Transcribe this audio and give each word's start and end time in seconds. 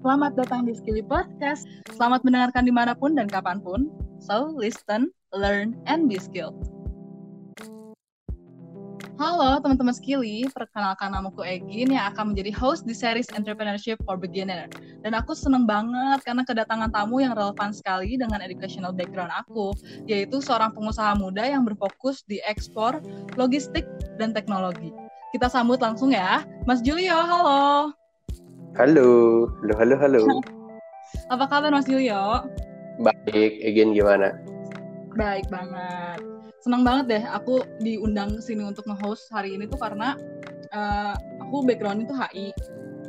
Selamat 0.00 0.32
datang 0.32 0.64
di 0.64 0.72
Skilly 0.72 1.04
Podcast. 1.04 1.68
Selamat 1.92 2.24
mendengarkan 2.24 2.64
di 2.64 2.72
mana 2.72 2.96
pun 2.96 3.12
dan 3.12 3.28
kapan 3.28 3.60
pun. 3.60 3.92
So, 4.16 4.48
listen, 4.48 5.12
learn, 5.36 5.76
and 5.84 6.08
be 6.08 6.16
skilled. 6.16 6.56
Halo 9.20 9.60
teman-teman 9.60 9.92
Skilly, 9.92 10.48
perkenalkan 10.56 11.12
namaku 11.12 11.44
Egin 11.44 11.92
yang 11.92 12.08
akan 12.16 12.32
menjadi 12.32 12.48
host 12.56 12.88
di 12.88 12.96
series 12.96 13.28
Entrepreneurship 13.36 14.00
for 14.08 14.16
Beginner. 14.16 14.72
Dan 15.04 15.12
aku 15.12 15.36
seneng 15.36 15.68
banget 15.68 16.24
karena 16.24 16.48
kedatangan 16.48 16.88
tamu 16.88 17.20
yang 17.20 17.36
relevan 17.36 17.68
sekali 17.68 18.16
dengan 18.16 18.40
educational 18.40 18.96
background 18.96 19.28
aku, 19.36 19.76
yaitu 20.08 20.40
seorang 20.40 20.72
pengusaha 20.72 21.12
muda 21.20 21.44
yang 21.44 21.68
berfokus 21.68 22.24
di 22.24 22.40
ekspor, 22.48 23.04
logistik, 23.36 23.84
dan 24.16 24.32
teknologi. 24.32 24.96
Kita 25.36 25.52
sambut 25.52 25.76
langsung 25.84 26.16
ya, 26.16 26.40
Mas 26.64 26.80
Julio, 26.80 27.20
halo! 27.20 27.99
Halo, 28.78 29.50
halo, 29.66 29.74
halo, 29.82 29.94
halo. 29.98 30.20
Apa 31.34 31.50
kabar 31.50 31.74
Mas 31.74 31.90
Julio? 31.90 32.46
Baik, 33.02 33.52
Egin 33.66 33.90
gimana? 33.98 34.30
Baik 35.18 35.50
banget. 35.50 36.22
Senang 36.62 36.86
banget 36.86 37.04
deh 37.10 37.24
aku 37.26 37.66
diundang 37.82 38.38
ke 38.38 38.42
sini 38.44 38.62
untuk 38.62 38.86
nge-host 38.86 39.26
hari 39.34 39.58
ini 39.58 39.66
tuh 39.66 39.80
karena 39.80 40.14
uh, 40.70 41.18
aku 41.42 41.66
background 41.66 42.06
itu 42.06 42.14
HI. 42.14 42.48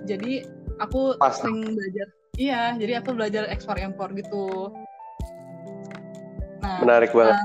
Jadi 0.09 0.41
aku 0.81 1.13
Pas. 1.21 1.37
sering 1.37 1.77
belajar. 1.77 2.07
Iya, 2.41 2.61
jadi 2.81 3.03
aku 3.03 3.13
belajar 3.13 3.45
ekspor 3.51 3.77
impor 3.77 4.09
gitu. 4.17 4.73
Nah, 6.65 6.81
Menarik 6.81 7.13
banget. 7.13 7.37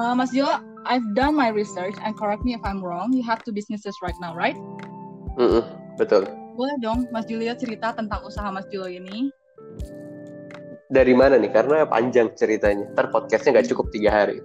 uh, 0.00 0.14
Mas 0.16 0.32
Julio, 0.32 0.56
I've 0.88 1.04
done 1.12 1.36
my 1.36 1.52
research 1.52 2.00
and 2.00 2.16
correct 2.16 2.48
me 2.48 2.56
if 2.56 2.62
I'm 2.64 2.80
wrong. 2.80 3.12
You 3.12 3.26
have 3.28 3.44
two 3.44 3.52
businesses 3.52 3.92
right 4.00 4.16
now, 4.24 4.32
right? 4.32 4.56
Mm-mm, 5.36 5.64
betul. 5.96 6.28
Boleh 6.52 6.76
dong 6.84 7.08
Mas 7.08 7.24
Julio 7.24 7.56
cerita 7.56 7.96
tentang 7.96 8.20
usaha 8.24 8.48
Mas 8.52 8.68
Julio 8.68 8.88
ini? 8.88 9.32
Dari 10.92 11.16
mana 11.16 11.40
nih? 11.40 11.48
Karena 11.48 11.88
panjang 11.88 12.36
ceritanya. 12.36 12.84
Ntar 12.92 13.08
podcastnya 13.08 13.56
nggak 13.56 13.72
cukup 13.72 13.88
tiga 13.88 14.10
hari. 14.12 14.36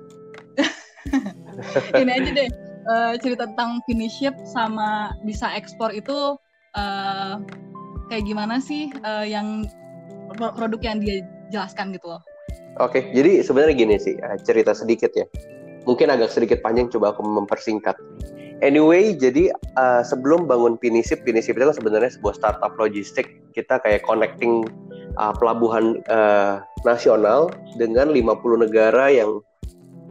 ini 2.02 2.12
aja 2.12 2.30
deh 2.36 2.50
eh, 2.88 3.14
cerita 3.20 3.48
tentang 3.48 3.80
finiship 3.88 4.36
sama 4.48 5.16
bisa 5.23 5.52
ekspor 5.56 5.92
itu 5.92 6.36
eh, 6.75 7.36
kayak 8.08 8.23
gimana 8.23 8.64
sih 8.64 8.92
eh, 8.92 9.25
yang 9.28 9.68
pro- 10.36 10.56
produk 10.56 10.80
yang 10.84 11.00
dia 11.03 11.23
jelaskan 11.52 11.92
gitu 11.95 12.16
loh. 12.16 12.22
Oke, 12.78 13.09
jadi 13.09 13.42
sebenarnya 13.42 13.73
gini 13.73 13.95
sih, 13.98 14.14
cerita 14.45 14.70
sedikit 14.70 15.09
ya. 15.18 15.25
Mungkin 15.90 16.14
agak 16.14 16.30
sedikit 16.30 16.62
panjang, 16.62 16.94
coba 16.94 17.16
aku 17.16 17.25
mempersingkat. 17.25 17.98
Anyway, 18.66 19.13
jadi 19.13 19.53
eh, 19.53 20.02
sebelum 20.02 20.50
bangun 20.50 20.81
Pinisip, 20.81 21.22
Pinisip 21.22 21.53
itu 21.58 21.69
kan 21.69 21.77
sebenarnya 21.77 22.11
sebuah 22.17 22.33
startup 22.33 22.73
logistik. 22.81 23.38
Kita 23.53 23.77
kayak 23.86 24.02
connecting 24.05 24.66
eh, 25.13 25.33
pelabuhan 25.38 26.02
eh, 26.09 26.58
nasional 26.81 27.53
dengan 27.78 28.09
50 28.09 28.66
negara 28.66 29.13
yang 29.13 29.38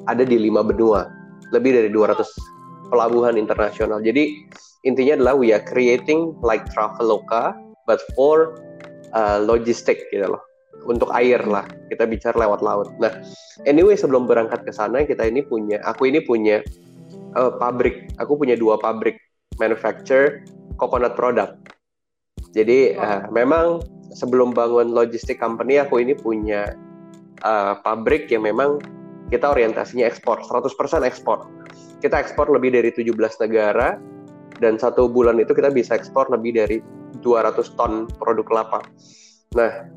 ada 0.07 0.23
di 0.23 0.39
lima 0.39 0.63
benua. 0.63 1.11
Lebih 1.51 1.75
dari 1.75 1.91
200 1.91 2.23
pelabuhan 2.91 3.35
internasional. 3.35 3.99
Jadi 3.99 4.31
intinya 4.87 5.19
adalah 5.19 5.35
we 5.35 5.51
are 5.51 5.63
creating 5.67 6.35
like 6.47 6.63
Traveloka 6.71 7.55
but 7.87 8.03
for 8.15 8.59
uh, 9.15 9.43
logistik 9.43 10.07
gitu 10.11 10.27
loh. 10.27 10.43
Untuk 10.87 11.11
air 11.11 11.43
lah, 11.43 11.67
kita 11.91 12.07
bicara 12.07 12.47
lewat 12.47 12.63
laut. 12.63 12.95
Nah, 13.03 13.11
anyway 13.67 13.99
sebelum 13.99 14.31
berangkat 14.31 14.63
ke 14.63 14.71
sana 14.71 15.03
kita 15.03 15.27
ini 15.27 15.43
punya, 15.43 15.83
aku 15.83 16.07
ini 16.07 16.23
punya 16.23 16.63
uh, 17.37 17.53
pabrik. 17.61 18.11
Aku 18.17 18.41
punya 18.41 18.57
dua 18.57 18.81
pabrik 18.81 19.21
manufacture 19.61 20.43
coconut 20.81 21.15
product. 21.15 21.61
Jadi 22.57 22.97
uh, 22.97 23.29
memang 23.29 23.85
sebelum 24.17 24.57
bangun 24.57 24.97
logistik 24.97 25.37
company 25.37 25.77
aku 25.77 26.01
ini 26.01 26.17
punya 26.17 26.73
uh, 27.45 27.77
pabrik 27.85 28.33
yang 28.33 28.49
memang 28.49 28.81
kita 29.29 29.53
orientasinya 29.53 30.09
ekspor, 30.09 30.41
100% 30.41 30.73
ekspor. 31.05 31.45
Kita 32.01 32.17
ekspor 32.17 32.49
lebih 32.49 32.73
dari 32.73 32.91
17 32.95 33.13
negara 33.45 33.99
dan 34.63 34.81
satu 34.81 35.11
bulan 35.11 35.37
itu 35.43 35.53
kita 35.53 35.69
bisa 35.69 35.99
ekspor 35.99 36.31
lebih 36.33 36.57
dari 36.57 36.79
200 37.21 37.77
ton 37.77 38.07
produk 38.17 38.47
kelapa. 38.47 38.81
Nah, 39.59 39.91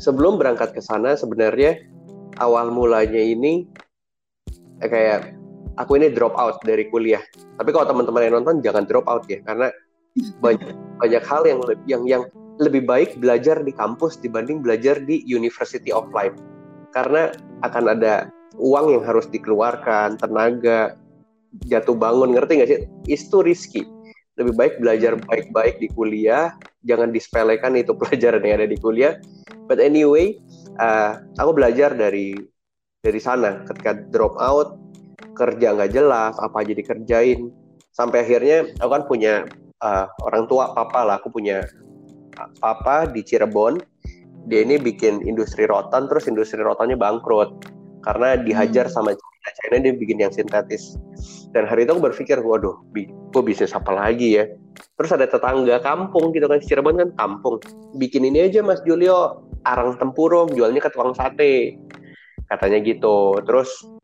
sebelum 0.00 0.36
berangkat 0.36 0.74
ke 0.74 0.82
sana 0.82 1.14
sebenarnya 1.14 1.78
awal 2.42 2.72
mulanya 2.72 3.20
ini 3.20 3.68
kayak 4.80 5.39
aku 5.80 5.96
ini 5.96 6.12
drop 6.12 6.36
out 6.36 6.60
dari 6.60 6.86
kuliah. 6.92 7.24
Tapi 7.56 7.72
kalau 7.72 7.88
teman-teman 7.88 8.28
yang 8.28 8.34
nonton 8.40 8.60
jangan 8.60 8.84
drop 8.84 9.08
out 9.08 9.24
ya 9.32 9.40
karena 9.48 9.72
banyak 10.44 10.76
banyak 11.00 11.22
hal 11.24 11.42
yang 11.48 11.58
yang 11.88 12.02
yang 12.04 12.22
lebih 12.60 12.84
baik 12.84 13.16
belajar 13.16 13.64
di 13.64 13.72
kampus 13.72 14.20
dibanding 14.20 14.60
belajar 14.60 15.00
di 15.00 15.24
University 15.24 15.88
of 15.88 16.12
Life. 16.12 16.36
Karena 16.92 17.32
akan 17.64 17.96
ada 17.96 18.28
uang 18.60 19.00
yang 19.00 19.04
harus 19.06 19.24
dikeluarkan, 19.32 20.20
tenaga, 20.20 21.00
jatuh 21.64 21.96
bangun, 21.96 22.36
ngerti 22.36 22.52
nggak 22.60 22.68
sih? 22.68 22.80
Itu 23.08 23.40
risky. 23.40 23.86
Lebih 24.36 24.54
baik 24.56 24.74
belajar 24.82 25.16
baik-baik 25.16 25.80
di 25.80 25.88
kuliah, 25.92 26.52
jangan 26.84 27.14
disepelekan 27.14 27.78
itu 27.78 27.96
pelajaran 28.00 28.44
yang 28.44 28.60
ada 28.60 28.68
di 28.68 28.76
kuliah. 28.76 29.16
But 29.64 29.80
anyway, 29.80 30.36
uh, 30.82 31.22
aku 31.40 31.56
belajar 31.56 31.94
dari 31.96 32.36
dari 33.00 33.20
sana. 33.22 33.64
Ketika 33.64 33.96
drop 34.12 34.36
out, 34.36 34.79
kerja 35.40 35.72
nggak 35.72 35.96
jelas, 35.96 36.36
apa 36.36 36.60
aja 36.60 36.72
dikerjain. 36.76 37.48
Sampai 37.96 38.28
akhirnya 38.28 38.68
aku 38.84 38.90
kan 38.92 39.04
punya 39.08 39.34
uh, 39.80 40.04
orang 40.28 40.44
tua, 40.46 40.76
papa 40.76 41.00
lah. 41.08 41.16
Aku 41.16 41.32
punya 41.32 41.64
uh, 42.36 42.50
papa 42.60 43.08
di 43.08 43.24
Cirebon. 43.24 43.80
Dia 44.48 44.64
ini 44.64 44.76
bikin 44.80 45.24
industri 45.24 45.64
rotan, 45.68 46.08
terus 46.08 46.28
industri 46.28 46.60
rotannya 46.60 46.96
bangkrut 46.96 47.80
karena 48.04 48.40
dihajar 48.40 48.88
Hmm. 48.88 48.94
sama 48.96 49.10
China, 49.12 49.48
China 49.60 49.76
dia 49.84 49.92
bikin 49.96 50.18
yang 50.20 50.32
sintetis. 50.32 50.96
Dan 51.52 51.68
hari 51.68 51.84
itu 51.84 51.92
aku 51.92 52.08
berpikir, 52.08 52.40
waduh, 52.40 52.80
bi 52.94 53.10
gue 53.10 53.42
bisnis 53.44 53.76
apa 53.76 53.92
lagi 53.92 54.40
ya? 54.40 54.44
Terus 54.96 55.10
ada 55.12 55.26
tetangga 55.28 55.76
kampung 55.84 56.32
gitu 56.32 56.48
kan, 56.48 56.60
Cirebon 56.60 56.96
kan 56.96 57.10
kampung. 57.16 57.60
Bikin 58.00 58.24
ini 58.24 58.48
aja 58.48 58.64
Mas 58.64 58.80
Julio, 58.84 59.44
arang 59.68 59.96
tempurung, 60.00 60.52
jualnya 60.56 60.80
ke 60.80 60.88
tukang 60.92 61.12
sate. 61.12 61.76
Katanya 62.48 62.80
gitu. 62.82 63.38
Terus 63.44 63.99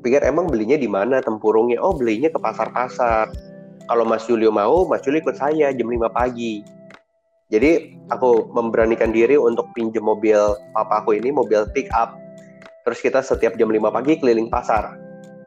pikir 0.00 0.24
emang 0.24 0.48
belinya 0.48 0.76
di 0.76 0.88
mana 0.88 1.20
tempurungnya? 1.20 1.78
Oh 1.80 1.92
belinya 1.94 2.32
ke 2.32 2.38
pasar-pasar. 2.40 3.30
Kalau 3.90 4.04
Mas 4.06 4.24
Julio 4.24 4.54
mau, 4.54 4.86
Mas 4.86 5.02
Julio 5.02 5.20
ikut 5.20 5.36
saya 5.36 5.74
jam 5.74 5.88
5 5.88 6.10
pagi. 6.10 6.62
Jadi 7.50 7.98
aku 8.14 8.54
memberanikan 8.54 9.10
diri 9.10 9.34
untuk 9.34 9.66
pinjam 9.74 10.06
mobil 10.06 10.38
papa 10.70 11.02
aku 11.02 11.18
ini, 11.18 11.34
mobil 11.34 11.66
pick 11.74 11.90
up 11.90 12.14
terus 12.84 13.06
kita 13.06 13.20
setiap 13.20 13.54
jam 13.60 13.68
5 13.68 13.78
pagi 13.92 14.16
keliling 14.18 14.48
pasar. 14.48 14.96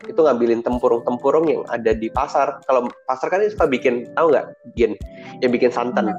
Itu 0.03 0.23
ngambilin 0.27 0.63
tempurung-tempurung 0.67 1.47
yang 1.47 1.63
ada 1.71 1.95
di 1.95 2.11
pasar. 2.11 2.59
Kalau 2.67 2.91
pasar 3.07 3.31
kan 3.31 3.43
suka 3.47 3.65
bikin 3.67 4.11
tahu 4.19 4.35
nggak? 4.35 4.51
Gin 4.75 4.99
yang 5.39 5.51
bikin 5.55 5.71
santan. 5.71 6.11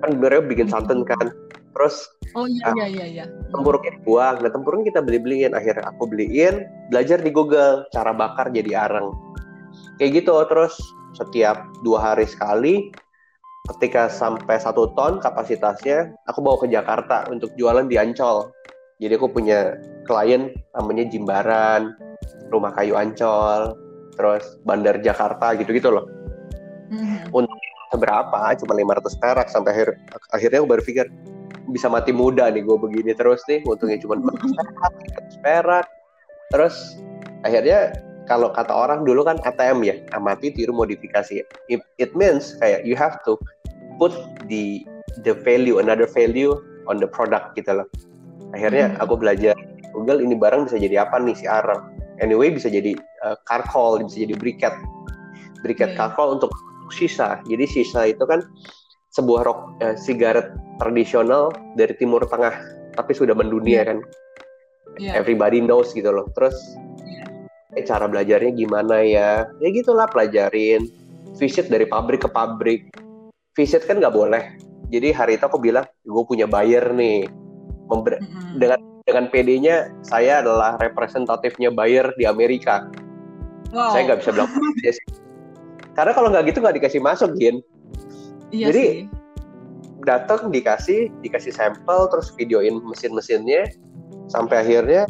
Kan 0.00 0.10
mereka 0.16 0.44
bikin 0.48 0.68
santan 0.68 1.04
kan 1.04 1.32
terus 1.76 2.08
Oh 2.34 2.44
iya 2.44 2.64
Ah. 2.64 2.74
iya 2.74 2.86
iya 2.88 3.06
iya. 3.06 3.24
tempurungnya 3.52 3.92
dibuang 3.96 4.36
nah 4.40 4.50
tempurung 4.50 4.82
kita 4.82 5.00
beli-beliin 5.00 5.52
akhirnya 5.52 5.84
aku 5.86 6.08
beliin 6.08 6.64
belajar 6.88 7.20
di 7.20 7.30
Google 7.30 7.84
cara 7.90 8.12
bakar 8.12 8.48
jadi 8.50 8.88
arang 8.88 9.12
kayak 9.96 10.20
gitu 10.20 10.32
terus 10.48 10.76
setiap 11.14 11.56
dua 11.80 12.12
hari 12.12 12.24
sekali 12.24 12.92
ketika 13.72 14.06
sampai 14.06 14.56
satu 14.56 14.92
ton 14.92 15.18
kapasitasnya 15.18 16.12
aku 16.24 16.38
bawa 16.40 16.60
ke 16.60 16.68
Jakarta 16.68 17.24
untuk 17.28 17.52
jualan 17.56 17.84
di 17.84 17.96
Ancol 17.96 18.52
jadi 18.96 19.16
aku 19.16 19.28
punya 19.28 19.76
klien 20.04 20.52
namanya 20.72 21.04
Jimbaran 21.08 21.92
rumah 22.48 22.72
kayu 22.72 22.94
Ancol 22.94 23.74
terus 24.14 24.44
Bandar 24.62 25.00
Jakarta 25.00 25.52
gitu-gitu 25.54 25.88
loh 25.88 26.04
Mhm. 26.86 27.32
seberapa 27.86 28.40
cuma 28.56 28.74
500 28.74 29.14
perak 29.16 29.46
sampai 29.48 29.70
akhir 29.72 29.88
akhirnya 30.30 30.58
aku 30.60 30.68
berpikir 30.68 31.06
bisa 31.76 31.92
mati 31.92 32.10
muda 32.10 32.48
nih 32.48 32.64
gue 32.64 32.76
begini 32.80 33.12
terus 33.12 33.44
nih 33.44 33.60
untungnya 33.68 34.00
cuma 34.00 34.16
500 34.24 34.56
perak 34.56 34.92
500 35.36 35.44
perak. 35.44 35.86
Terus 36.48 36.74
akhirnya 37.44 37.92
kalau 38.24 38.50
kata 38.50 38.72
orang 38.72 39.04
dulu 39.04 39.22
kan 39.22 39.36
ATM 39.44 39.84
ya 39.84 39.94
amati 40.16 40.50
tiru 40.50 40.72
modifikasi. 40.72 41.44
It, 41.68 41.80
it 42.00 42.10
means 42.16 42.56
kayak 42.58 42.82
you 42.82 42.96
have 42.96 43.20
to 43.28 43.36
put 44.00 44.10
the 44.48 44.82
the 45.22 45.36
value 45.44 45.76
another 45.78 46.08
value 46.08 46.56
on 46.88 46.96
the 46.96 47.06
product 47.06 47.52
gitu 47.54 47.82
loh. 47.82 47.86
Akhirnya 48.54 48.94
Hmm. 48.94 49.02
aku 49.02 49.14
belajar 49.18 49.52
Google 49.92 50.22
ini 50.22 50.38
barang 50.38 50.70
bisa 50.70 50.78
jadi 50.78 51.02
apa 51.04 51.18
nih 51.18 51.34
si 51.34 51.44
arang 51.50 51.82
anyway 52.22 52.48
bisa 52.48 52.70
jadi 52.70 52.94
uh, 53.26 53.34
carcoal 53.44 53.98
bisa 54.00 54.22
jadi 54.22 54.34
briquet 54.38 54.74
briquet 55.66 55.92
Iya. 55.92 55.98
carcoal 55.98 56.38
untuk 56.38 56.54
sisa. 56.94 57.42
Jadi 57.50 57.66
sisa 57.66 58.06
itu 58.06 58.22
kan 58.22 58.38
sebuah 59.16 59.40
rok 59.48 59.60
eh, 59.80 59.96
sigaret 59.96 60.52
tradisional 60.76 61.48
dari 61.80 61.96
Timur 61.96 62.20
Tengah 62.28 62.52
tapi 62.92 63.16
sudah 63.16 63.32
mendunia 63.32 63.88
kan 63.88 64.00
Iya. 64.96 65.20
everybody 65.20 65.60
knows 65.60 65.92
gitu 65.92 66.08
loh 66.08 66.24
terus 66.32 66.56
Iya. 67.04 67.24
eh, 67.76 67.84
cara 67.84 68.08
belajarnya 68.08 68.52
gimana 68.56 69.04
ya 69.04 69.44
ya 69.60 69.68
gitulah 69.72 70.08
pelajarin 70.08 70.88
visit 71.36 71.68
dari 71.68 71.84
pabrik 71.84 72.24
ke 72.24 72.30
pabrik 72.32 72.88
visit 73.56 73.88
kan 73.88 73.98
nggak 73.98 74.12
boleh. 74.12 74.44
Jadi 74.92 75.10
hari 75.10 75.40
itu 75.40 75.44
aku 75.48 75.58
bilang, 75.58 75.88
gue 76.04 76.24
punya 76.28 76.46
buyer 76.46 76.84
nih. 76.92 77.26
Member 77.90 78.20
mm-hmm. 78.20 78.60
Dengan 78.60 78.78
dengan 79.06 79.24
PD-nya, 79.32 79.76
saya 80.04 80.44
adalah 80.44 80.78
representatifnya 80.78 81.72
buyer 81.72 82.12
di 82.20 82.28
Amerika. 82.28 82.86
Wow. 83.72 83.90
Saya 83.96 84.12
nggak 84.12 84.18
bisa 84.22 84.30
bilang 84.36 84.50
Karena 85.96 86.12
kalau 86.12 86.28
nggak 86.30 86.44
gitu 86.52 86.58
nggak 86.60 86.76
dikasih 86.78 87.00
masuk, 87.02 87.32
Gin. 87.40 87.64
Iya 88.54 88.70
Jadi 88.70 88.86
datang 90.06 90.54
dikasih 90.54 91.10
dikasih 91.24 91.50
sampel 91.50 92.06
terus 92.12 92.30
videoin 92.38 92.78
mesin-mesinnya. 92.86 93.66
Sampai 94.30 94.62
akhirnya 94.62 95.06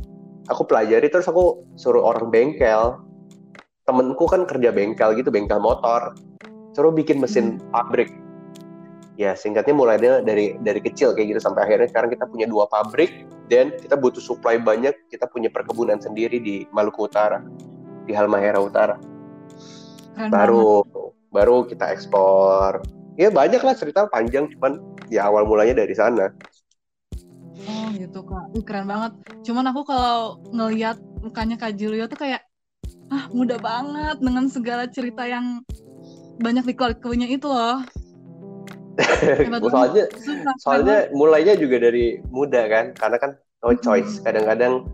aku 0.48 0.64
pelajari 0.64 1.08
terus 1.12 1.28
aku 1.28 1.64
suruh 1.76 2.04
orang 2.04 2.32
bengkel. 2.32 2.96
Temenku 3.86 4.26
kan 4.26 4.48
kerja 4.48 4.72
bengkel 4.72 5.14
gitu 5.20 5.28
bengkel 5.28 5.60
motor. 5.60 6.16
Suruh 6.72 6.92
bikin 6.92 7.20
mesin 7.20 7.60
hmm. 7.60 7.72
pabrik. 7.72 8.10
Ya 9.16 9.32
singkatnya 9.32 9.72
mulainya 9.72 10.20
dari 10.20 10.60
dari 10.60 10.80
kecil 10.80 11.16
kayak 11.16 11.36
gitu. 11.36 11.40
Sampai 11.40 11.68
akhirnya 11.68 11.88
sekarang 11.92 12.12
kita 12.12 12.24
punya 12.28 12.46
dua 12.48 12.64
pabrik. 12.68 13.28
Dan 13.46 13.76
kita 13.78 13.94
butuh 13.94 14.20
supply 14.20 14.58
banyak. 14.58 14.92
Kita 15.12 15.28
punya 15.30 15.52
perkebunan 15.52 16.00
sendiri 16.00 16.40
di 16.40 16.64
Maluku 16.72 17.06
Utara. 17.08 17.40
Di 18.04 18.12
Halmahera 18.12 18.60
Utara. 18.60 18.96
Keren 20.16 20.32
baru 20.32 20.80
banget. 20.82 21.32
baru 21.32 21.56
kita 21.68 21.84
ekspor 21.92 22.80
ya 23.16 23.32
banyak 23.32 23.60
lah 23.64 23.74
cerita 23.74 24.04
panjang 24.12 24.48
cuman 24.56 24.78
ya 25.08 25.26
awal 25.26 25.48
mulanya 25.48 25.82
dari 25.82 25.96
sana. 25.96 26.30
Oh 27.66 27.88
gitu 27.96 28.20
kak. 28.22 28.44
Keren 28.68 28.86
banget. 28.86 29.12
Cuman 29.42 29.64
aku 29.72 29.82
kalau 29.88 30.38
ngelihat 30.52 31.00
mukanya 31.24 31.56
kak 31.56 31.74
Julio 31.80 32.06
tuh 32.06 32.20
kayak 32.20 32.44
ah 33.10 33.26
muda 33.32 33.56
banget 33.58 34.18
dengan 34.20 34.44
segala 34.50 34.86
cerita 34.90 35.24
yang 35.24 35.64
banyak 36.38 36.68
dikelikunya 36.68 37.26
itu 37.32 37.48
loh. 37.48 37.82
Soalnya 39.72 40.08
soalnya 40.56 41.12
mulainya 41.12 41.52
juga 41.52 41.76
dari 41.76 42.16
muda 42.32 42.64
kan 42.64 42.96
karena 42.96 43.16
kan 43.20 43.30
no 43.64 43.76
choice. 43.76 44.20
Kadang-kadang 44.24 44.88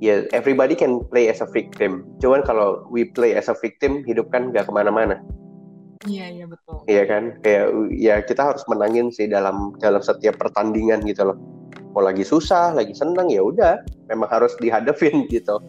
ya 0.00 0.08
yeah, 0.16 0.18
everybody 0.32 0.72
can 0.72 1.00
play 1.12 1.28
as 1.28 1.44
a 1.44 1.48
victim. 1.48 2.08
Cuman 2.20 2.44
kalau 2.44 2.88
we 2.88 3.08
play 3.08 3.36
as 3.36 3.52
a 3.52 3.56
victim 3.56 4.00
hidup 4.04 4.32
kan 4.32 4.52
nggak 4.52 4.68
ke 4.68 4.72
mana-mana 4.72 5.20
Iya 6.04 6.26
iya 6.30 6.44
betul. 6.48 6.76
Iya 6.90 7.04
kan, 7.08 7.24
kayak 7.40 7.66
ya 7.94 8.14
kita 8.20 8.42
harus 8.54 8.62
menangin 8.68 9.08
sih 9.08 9.30
dalam 9.30 9.72
dalam 9.80 10.02
setiap 10.04 10.36
pertandingan 10.36 11.00
gitu 11.06 11.32
loh. 11.32 11.38
Mau 11.94 12.02
lagi 12.02 12.26
susah, 12.26 12.74
lagi 12.74 12.92
senang 12.92 13.30
ya 13.30 13.40
udah, 13.40 13.78
memang 14.10 14.28
harus 14.28 14.52
dihadapin 14.58 15.24
gitu. 15.34 15.62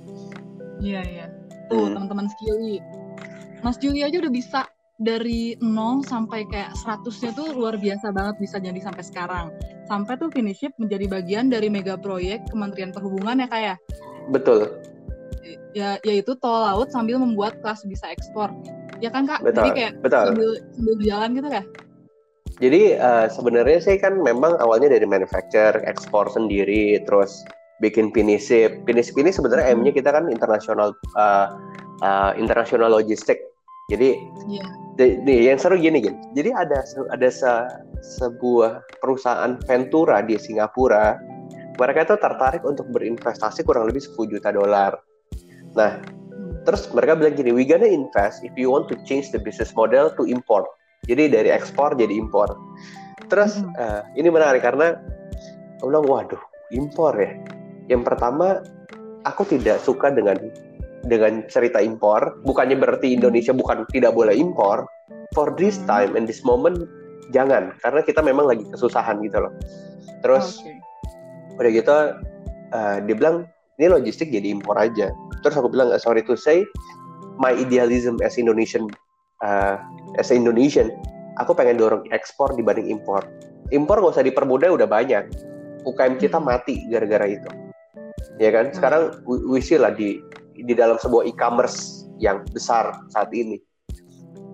Iya 0.82 1.02
iya. 1.06 1.26
Tuh 1.70 1.90
hmm. 1.90 1.94
teman-teman 1.98 2.28
skilly, 2.30 2.82
Mas 3.62 3.78
Juli 3.82 4.06
aja 4.06 4.22
udah 4.22 4.34
bisa 4.34 4.62
dari 5.02 5.60
0 5.60 6.08
sampai 6.08 6.48
kayak 6.48 6.72
100-nya 6.80 7.36
tuh 7.36 7.52
luar 7.52 7.76
biasa 7.76 8.16
banget 8.16 8.36
bisa 8.40 8.58
jadi 8.62 8.80
sampai 8.80 9.04
sekarang. 9.04 9.46
Sampai 9.86 10.16
tuh 10.18 10.32
finiship 10.32 10.72
menjadi 10.80 11.06
bagian 11.10 11.52
dari 11.52 11.68
mega 11.68 12.00
proyek 12.00 12.48
Kementerian 12.50 12.96
Perhubungan 12.96 13.44
ya 13.44 13.48
kayak. 13.50 13.76
Ya? 13.76 13.76
Betul. 14.32 14.72
Ya, 15.76 16.00
yaitu 16.08 16.34
tol 16.40 16.64
laut 16.64 16.90
sambil 16.90 17.20
membuat 17.20 17.60
kelas 17.60 17.84
bisa 17.86 18.08
ekspor 18.08 18.50
ya 19.04 19.10
kan 19.12 19.24
kak? 19.28 19.40
Betul, 19.44 19.62
jadi 19.62 19.70
kayak 19.76 19.92
betul. 20.02 20.26
sambil 20.32 20.52
sambil 20.76 20.96
jalan 21.04 21.30
gitu 21.36 21.50
kan 21.50 21.66
jadi 22.64 22.96
uh, 22.96 23.28
sebenarnya 23.28 23.80
sih 23.84 23.96
kan 24.00 24.16
memang 24.16 24.56
awalnya 24.64 24.88
dari 24.88 25.04
manufacture 25.04 25.84
ekspor 25.84 26.32
sendiri 26.32 27.04
terus 27.04 27.44
bikin 27.84 28.16
pinisip 28.16 28.72
pinisip 28.88 29.20
ini 29.20 29.36
sebenarnya 29.36 29.76
hmm. 29.76 29.84
M-nya 29.84 29.92
kita 29.92 30.10
kan 30.16 30.32
internasional 30.32 30.96
uh, 31.20 31.48
uh, 32.00 32.32
internasional 32.40 32.96
logistik. 32.96 33.44
Jadi 33.92 34.18
yeah. 34.50 34.66
nih 34.98 35.52
yang 35.52 35.62
seru 35.62 35.78
gini 35.78 36.02
gini 36.02 36.18
jadi 36.34 36.58
ada 36.58 36.82
ada 37.14 37.30
se, 37.30 37.52
sebuah 38.18 38.82
perusahaan 39.04 39.60
Ventura 39.68 40.24
di 40.24 40.40
Singapura. 40.40 41.20
Mereka 41.76 42.08
itu 42.08 42.16
tertarik 42.16 42.64
untuk 42.64 42.88
berinvestasi 42.96 43.68
kurang 43.68 43.92
lebih 43.92 44.00
10 44.00 44.32
juta 44.32 44.50
dolar. 44.56 44.96
Nah 45.76 46.00
Terus 46.66 46.90
mereka 46.92 47.14
bilang 47.14 47.38
gini, 47.38 47.54
we 47.54 47.64
gonna 47.64 47.86
invest 47.86 48.42
if 48.42 48.52
you 48.58 48.74
want 48.74 48.90
to 48.90 48.98
change 49.06 49.30
the 49.30 49.38
business 49.38 49.72
model 49.78 50.10
to 50.18 50.26
import. 50.26 50.66
Jadi 51.06 51.30
dari 51.30 51.54
ekspor 51.54 51.94
jadi 51.94 52.12
impor. 52.18 52.50
Terus 53.30 53.62
mm 53.62 53.70
-hmm. 53.70 53.78
uh, 53.78 54.02
ini 54.18 54.34
menarik 54.34 54.66
karena 54.66 54.98
aku 55.78 55.94
bilang, 55.94 56.06
waduh, 56.10 56.42
impor 56.74 57.14
ya. 57.14 57.38
Yang 57.86 58.02
pertama, 58.10 58.66
aku 59.30 59.46
tidak 59.46 59.78
suka 59.86 60.10
dengan 60.10 60.38
dengan 61.06 61.46
cerita 61.46 61.78
impor. 61.78 62.42
Bukannya 62.42 62.82
berarti 62.82 63.14
Indonesia 63.14 63.54
bukan 63.54 63.86
tidak 63.94 64.18
boleh 64.18 64.34
impor. 64.34 64.90
For 65.38 65.54
this 65.54 65.78
mm-hmm. 65.78 65.90
time 65.90 66.12
and 66.18 66.26
this 66.26 66.42
moment, 66.42 66.90
jangan. 67.30 67.78
Karena 67.86 68.02
kita 68.02 68.26
memang 68.26 68.50
lagi 68.50 68.66
kesusahan 68.74 69.22
gitu 69.22 69.38
loh. 69.46 69.54
Terus 70.26 70.58
okay. 70.58 70.82
udah 71.62 71.72
gitu, 71.72 71.98
uh, 72.74 72.98
dia 73.06 73.16
bilang 73.16 73.46
ini 73.76 73.88
logistik 73.92 74.32
jadi 74.32 74.56
impor 74.56 74.80
aja. 74.80 75.12
Terus 75.44 75.56
aku 75.60 75.68
bilang 75.68 75.92
sorry 76.00 76.24
to 76.24 76.40
say 76.40 76.64
my 77.36 77.52
idealism 77.52 78.16
as 78.24 78.40
Indonesian 78.40 78.88
uh, 79.44 79.76
as 80.16 80.32
Indonesian 80.32 80.96
aku 81.36 81.52
pengen 81.52 81.80
dorong 81.80 82.08
ekspor 82.16 82.56
dibanding 82.56 82.88
impor. 82.88 83.24
Impor 83.74 84.00
gak 84.00 84.20
usah 84.20 84.26
dipermudah 84.26 84.72
udah 84.72 84.88
banyak. 84.88 85.28
UKM 85.86 86.18
kita 86.18 86.40
hmm. 86.40 86.48
mati 86.48 86.76
gara-gara 86.88 87.28
itu. 87.28 87.50
Ya 88.40 88.50
kan? 88.56 88.72
Hmm. 88.72 88.76
sekarang 88.76 89.04
we, 89.28 89.60
see 89.60 89.76
lah 89.76 89.92
di 89.92 90.24
di 90.56 90.74
dalam 90.74 90.96
sebuah 90.96 91.28
e-commerce 91.28 92.08
yang 92.18 92.48
besar 92.56 92.96
saat 93.12 93.30
ini. 93.36 93.60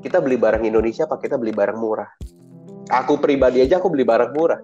Kita 0.01 0.18
beli 0.18 0.33
barang 0.33 0.65
Indonesia 0.65 1.06
apa 1.06 1.21
kita 1.21 1.38
beli 1.38 1.53
barang 1.53 1.77
murah? 1.77 2.09
Aku 2.89 3.21
pribadi 3.21 3.62
aja 3.62 3.77
aku 3.77 3.94
beli 3.94 4.01
barang 4.01 4.33
murah. 4.33 4.57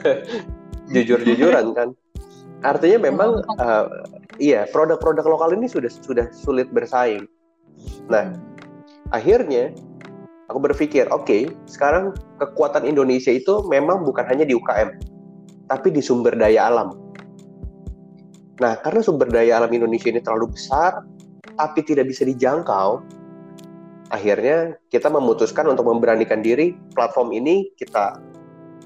Jujur-jujuran 0.94 1.76
kan 1.76 1.92
Artinya 2.64 3.12
memang 3.12 3.44
uh, 3.60 3.86
iya 4.40 4.64
produk-produk 4.72 5.24
lokal 5.28 5.52
ini 5.52 5.68
sudah 5.68 5.92
sudah 5.92 6.26
sulit 6.32 6.72
bersaing. 6.72 7.28
Nah, 8.08 8.32
akhirnya 9.12 9.76
aku 10.48 10.58
berpikir, 10.64 11.04
oke, 11.12 11.28
okay, 11.28 11.42
sekarang 11.68 12.16
kekuatan 12.40 12.88
Indonesia 12.88 13.28
itu 13.28 13.60
memang 13.68 14.00
bukan 14.08 14.24
hanya 14.24 14.48
di 14.48 14.56
UKM, 14.56 14.96
tapi 15.68 15.92
di 15.92 16.00
sumber 16.00 16.32
daya 16.40 16.72
alam. 16.72 16.96
Nah, 18.64 18.80
karena 18.80 19.00
sumber 19.04 19.28
daya 19.28 19.60
alam 19.60 19.68
Indonesia 19.68 20.08
ini 20.08 20.24
terlalu 20.24 20.56
besar, 20.56 21.04
tapi 21.60 21.84
tidak 21.84 22.08
bisa 22.08 22.24
dijangkau, 22.24 23.04
akhirnya 24.08 24.78
kita 24.88 25.12
memutuskan 25.12 25.68
untuk 25.68 25.84
memberanikan 25.84 26.40
diri 26.40 26.72
platform 26.96 27.36
ini 27.36 27.68
kita 27.76 28.16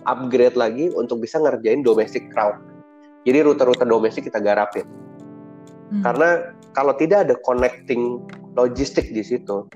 upgrade 0.08 0.58
lagi 0.58 0.91
untuk 0.98 1.22
bisa 1.22 1.38
ngerjain 1.38 1.84
domestic 1.84 2.26
crowd 2.32 2.56
jadi 3.29 3.44
rute-rute 3.44 3.85
domestik 3.85 4.32
kita 4.32 4.41
garapin. 4.41 4.89
Hmm. 5.93 6.01
Karena 6.01 6.56
kalau 6.73 6.97
tidak 6.97 7.29
ada 7.29 7.35
connecting 7.44 8.25
logistik 8.56 9.13
di 9.13 9.20
situ, 9.20 9.69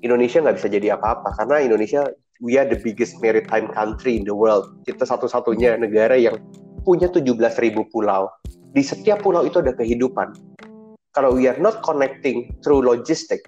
Indonesia 0.00 0.40
nggak 0.40 0.56
bisa 0.56 0.68
jadi 0.72 0.96
apa-apa. 0.96 1.36
Karena 1.36 1.60
Indonesia 1.60 2.08
we 2.40 2.56
are 2.56 2.66
the 2.66 2.80
biggest 2.80 3.20
maritime 3.20 3.68
country 3.70 4.16
in 4.16 4.24
the 4.24 4.32
world. 4.32 4.72
Kita 4.88 5.04
satu-satunya 5.04 5.76
negara 5.76 6.16
yang 6.16 6.40
punya 6.82 7.12
17.000 7.12 7.92
pulau. 7.92 8.32
Di 8.72 8.80
setiap 8.80 9.20
pulau 9.20 9.44
itu 9.44 9.60
ada 9.60 9.76
kehidupan. 9.76 10.32
Kalau 11.12 11.36
we 11.36 11.44
are 11.44 11.60
not 11.60 11.84
connecting 11.84 12.56
through 12.64 12.80
logistik, 12.80 13.44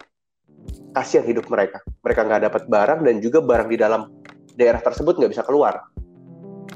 kasihan 0.93 1.25
hidup 1.25 1.49
mereka. 1.49 1.81
Mereka 2.05 2.21
nggak 2.29 2.43
dapat 2.53 2.63
barang 2.69 3.01
dan 3.09 3.25
juga 3.25 3.41
barang 3.41 3.69
di 3.73 3.81
dalam 3.81 4.13
daerah 4.55 4.85
tersebut 4.85 5.17
nggak 5.17 5.33
bisa 5.33 5.45
keluar. 5.49 5.89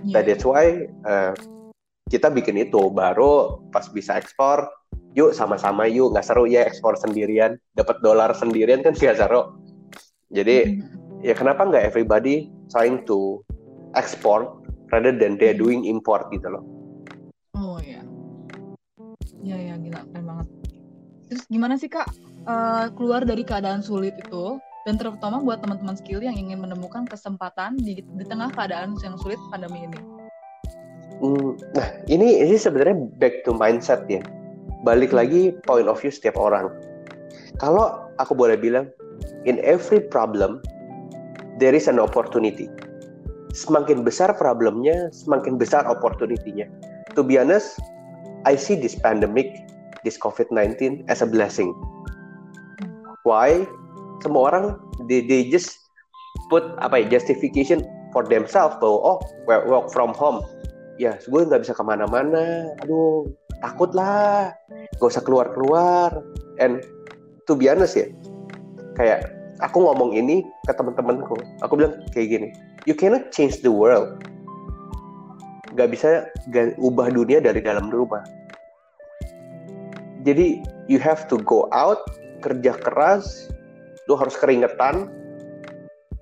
Yeah. 0.07 0.23
that's 0.23 0.47
why 0.47 0.87
uh, 1.05 1.35
kita 2.09 2.33
bikin 2.33 2.57
itu 2.57 2.89
baru 2.89 3.61
pas 3.69 3.85
bisa 3.93 4.17
ekspor 4.17 4.65
yuk 5.13 5.37
sama-sama 5.37 5.85
yuk 5.85 6.17
nggak 6.17 6.25
seru 6.25 6.49
ya 6.49 6.65
ekspor 6.65 6.97
sendirian 6.97 7.61
dapat 7.77 8.01
dolar 8.01 8.33
sendirian 8.33 8.81
kan 8.81 8.97
gak 8.97 9.21
seru. 9.21 9.57
Jadi 10.33 10.57
mm-hmm. 10.81 11.25
ya 11.25 11.37
kenapa 11.37 11.69
nggak 11.69 11.85
everybody 11.85 12.49
trying 12.73 13.05
to 13.05 13.45
export 13.97 14.49
rather 14.89 15.13
than 15.13 15.37
they 15.37 15.53
doing 15.53 15.85
import 15.85 16.29
gitu 16.33 16.49
loh. 16.49 16.65
Oh 17.57 17.81
ya 17.81 18.01
ya 19.45 19.57
ya 19.57 19.75
gila 19.77 20.01
keren 20.13 20.25
banget. 20.25 20.47
Terus 21.29 21.45
gimana 21.53 21.77
sih 21.77 21.93
kak 21.93 22.09
uh, 22.49 22.89
keluar 22.97 23.25
dari 23.29 23.45
keadaan 23.45 23.85
sulit 23.85 24.17
itu? 24.17 24.57
Dan 24.89 24.97
terutama 24.97 25.45
buat 25.45 25.61
teman-teman 25.61 26.01
skill 26.01 26.25
yang 26.25 26.33
ingin 26.33 26.65
menemukan 26.65 27.05
kesempatan 27.05 27.77
di, 27.77 28.01
di 28.01 28.25
tengah 28.25 28.49
keadaan 28.49 28.97
yang 29.05 29.21
sulit 29.21 29.37
pandemi 29.53 29.85
ini 29.85 30.18
Hmm, 31.19 31.59
nah, 31.75 31.89
ini 32.07 32.47
ini 32.47 32.55
sebenarnya 32.55 32.95
back 33.19 33.43
to 33.43 33.51
mindset 33.51 34.07
ya. 34.07 34.23
Balik 34.87 35.11
lagi 35.11 35.51
point 35.67 35.91
of 35.91 35.99
view 35.99 36.15
setiap 36.15 36.39
orang. 36.39 36.71
Kalau 37.59 38.07
aku 38.23 38.39
boleh 38.39 38.55
bilang, 38.55 38.87
in 39.43 39.59
every 39.67 39.99
problem 39.99 40.63
there 41.59 41.75
is 41.75 41.91
an 41.91 41.99
opportunity. 41.99 42.71
Semakin 43.51 44.07
besar 44.07 44.31
problemnya, 44.39 45.11
semakin 45.11 45.59
besar 45.59 45.83
opportunity-nya. 45.91 46.71
To 47.19 47.27
be 47.27 47.35
honest, 47.35 47.75
I 48.47 48.55
see 48.55 48.79
this 48.79 48.95
pandemic, 48.95 49.51
this 50.07 50.15
COVID-19 50.23 51.11
as 51.11 51.19
a 51.19 51.27
blessing. 51.27 51.75
Why? 53.27 53.67
Semua 54.23 54.55
orang 54.55 54.79
they, 55.11 55.27
they 55.27 55.51
just 55.51 55.75
put 56.47 56.63
apa 56.79 57.03
ya 57.03 57.19
justification 57.19 57.83
for 58.15 58.23
themselves 58.23 58.79
bahwa 58.79 59.19
oh 59.19 59.19
work 59.47 59.91
from 59.91 60.15
home 60.15 60.47
ya 60.99 61.17
gue 61.17 61.41
nggak 61.47 61.63
bisa 61.63 61.73
ke 61.73 61.83
mana-mana. 61.87 62.75
Aduh 62.83 63.31
takut 63.63 63.95
lah. 63.95 64.53
Gak 64.99 65.11
usah 65.15 65.23
keluar-keluar. 65.23 66.23
And 66.59 66.83
to 67.47 67.55
be 67.55 67.71
honest 67.71 67.97
ya 67.97 68.11
kayak 68.99 69.31
aku 69.63 69.79
ngomong 69.79 70.13
ini 70.19 70.43
ke 70.67 70.75
teman-temanku 70.75 71.39
aku 71.63 71.73
bilang 71.79 72.03
kayak 72.11 72.29
gini 72.35 72.49
you 72.85 72.93
cannot 72.93 73.31
change 73.31 73.63
the 73.63 73.71
world. 73.71 74.21
Gak 75.79 75.95
bisa 75.95 76.27
gak, 76.51 76.75
ubah 76.83 77.15
dunia 77.15 77.39
dari 77.39 77.63
dalam 77.63 77.89
rumah. 77.89 78.27
Jadi 80.27 80.59
you 80.91 80.99
have 80.99 81.31
to 81.31 81.39
go 81.47 81.71
out 81.71 82.03
kerja 82.43 82.75
keras 82.75 83.49
lu 84.11 84.19
harus 84.19 84.35
keringetan. 84.35 85.07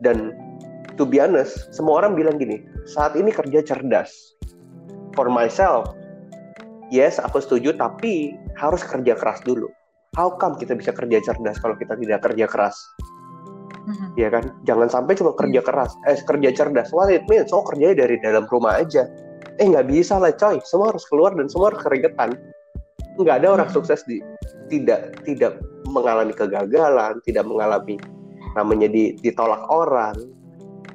Dan 0.05 0.37
to 1.01 1.09
be 1.09 1.17
honest 1.17 1.73
semua 1.73 2.05
orang 2.05 2.13
bilang 2.13 2.37
gini 2.37 2.61
saat 2.85 3.17
ini 3.17 3.33
kerja 3.33 3.65
cerdas 3.65 4.36
for 5.17 5.33
myself, 5.33 5.97
yes 6.93 7.17
aku 7.19 7.41
setuju, 7.43 7.75
tapi 7.75 8.37
harus 8.61 8.85
kerja 8.85 9.17
keras 9.17 9.43
dulu. 9.43 9.67
How 10.15 10.33
come 10.37 10.57
kita 10.57 10.77
bisa 10.77 10.93
kerja 10.93 11.21
cerdas 11.25 11.59
kalau 11.61 11.75
kita 11.77 11.97
tidak 11.99 12.23
kerja 12.25 12.47
keras? 12.47 12.77
Mm-hmm. 13.87 14.09
Ya 14.19 14.29
kan, 14.33 14.45
jangan 14.67 14.89
sampai 14.91 15.15
cuma 15.17 15.33
kerja 15.35 15.61
mm. 15.63 15.67
keras, 15.67 15.93
eh 16.07 16.19
kerja 16.21 16.51
cerdas. 16.53 16.91
What 16.93 17.13
it 17.13 17.25
means? 17.27 17.51
Oh 17.51 17.65
kerjanya 17.65 18.07
dari 18.07 18.21
dalam 18.21 18.45
rumah 18.49 18.81
aja. 18.81 19.09
Eh 19.57 19.67
nggak 19.67 19.89
bisa 19.89 20.21
lah 20.21 20.33
coy, 20.37 20.61
semua 20.65 20.93
harus 20.93 21.05
keluar 21.09 21.33
dan 21.33 21.49
semua 21.49 21.73
harus 21.73 21.81
keringetan. 21.81 22.37
Nggak 23.17 23.37
ada 23.43 23.49
orang 23.61 23.69
mm-hmm. 23.73 23.77
sukses 23.77 24.05
di 24.05 24.21
tidak 24.69 25.21
tidak 25.23 25.61
mengalami 25.89 26.35
kegagalan, 26.35 27.23
tidak 27.23 27.45
mengalami 27.47 27.97
namanya 28.59 28.89
di, 28.91 29.15
ditolak 29.21 29.63
orang. 29.69 30.17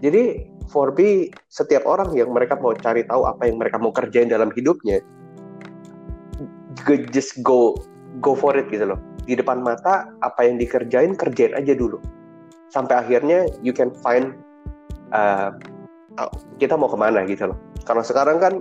Jadi 0.02 0.51
for 0.72 0.96
me 0.96 1.28
setiap 1.52 1.84
orang 1.84 2.16
yang 2.16 2.32
mereka 2.32 2.56
mau 2.56 2.72
cari 2.72 3.04
tahu 3.04 3.28
apa 3.28 3.46
yang 3.52 3.60
mereka 3.60 3.76
mau 3.76 3.92
kerjain 3.92 4.32
dalam 4.32 4.50
hidupnya 4.56 5.04
just 7.12 7.38
go 7.44 7.76
go 8.24 8.34
for 8.34 8.56
it 8.56 8.68
gitu 8.72 8.88
loh. 8.88 9.00
Di 9.28 9.38
depan 9.38 9.62
mata 9.62 10.10
apa 10.26 10.48
yang 10.48 10.58
dikerjain 10.58 11.14
kerjain 11.14 11.54
aja 11.54 11.76
dulu. 11.76 12.02
Sampai 12.72 12.98
akhirnya 12.98 13.46
you 13.62 13.76
can 13.76 13.92
find 14.02 14.34
uh, 15.14 15.54
kita 16.58 16.80
mau 16.80 16.90
ke 16.90 16.98
mana 16.98 17.28
gitu 17.28 17.52
loh. 17.52 17.58
Karena 17.84 18.04
sekarang 18.04 18.38
kan 18.42 18.54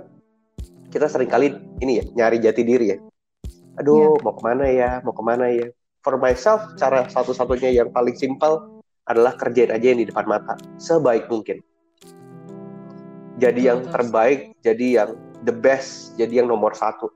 kita 0.91 1.07
sering 1.07 1.31
kali 1.31 1.55
ini 1.79 2.03
ya 2.03 2.05
nyari 2.19 2.37
jati 2.43 2.61
diri 2.61 2.93
ya. 2.93 2.97
Aduh 3.79 4.19
yeah. 4.19 4.23
mau 4.23 4.33
ke 4.35 4.41
mana 4.43 4.65
ya 4.67 4.89
mau 5.01 5.15
ke 5.15 5.23
mana 5.23 5.45
ya. 5.49 5.67
For 6.01 6.17
myself 6.17 6.65
cara 6.81 7.05
satu-satunya 7.13 7.77
yang 7.77 7.93
paling 7.93 8.17
simpel 8.17 8.81
adalah 9.05 9.37
kerjain 9.37 9.69
aja 9.69 9.85
yang 9.93 10.01
di 10.01 10.09
depan 10.09 10.25
mata 10.25 10.57
sebaik 10.81 11.29
mungkin 11.29 11.61
jadi 13.41 13.73
yang 13.73 13.79
terbaik, 13.89 14.53
jadi 14.61 14.87
yang 15.01 15.09
the 15.49 15.53
best, 15.53 16.13
jadi 16.21 16.45
yang 16.45 16.47
nomor 16.53 16.77
satu. 16.77 17.09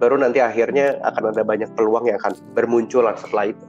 Baru 0.00 0.16
nanti 0.16 0.40
akhirnya 0.40 0.98
akan 1.04 1.36
ada 1.36 1.44
banyak 1.44 1.68
peluang 1.76 2.08
yang 2.08 2.16
akan 2.24 2.32
bermunculan 2.56 3.14
setelah 3.20 3.52
itu. 3.52 3.64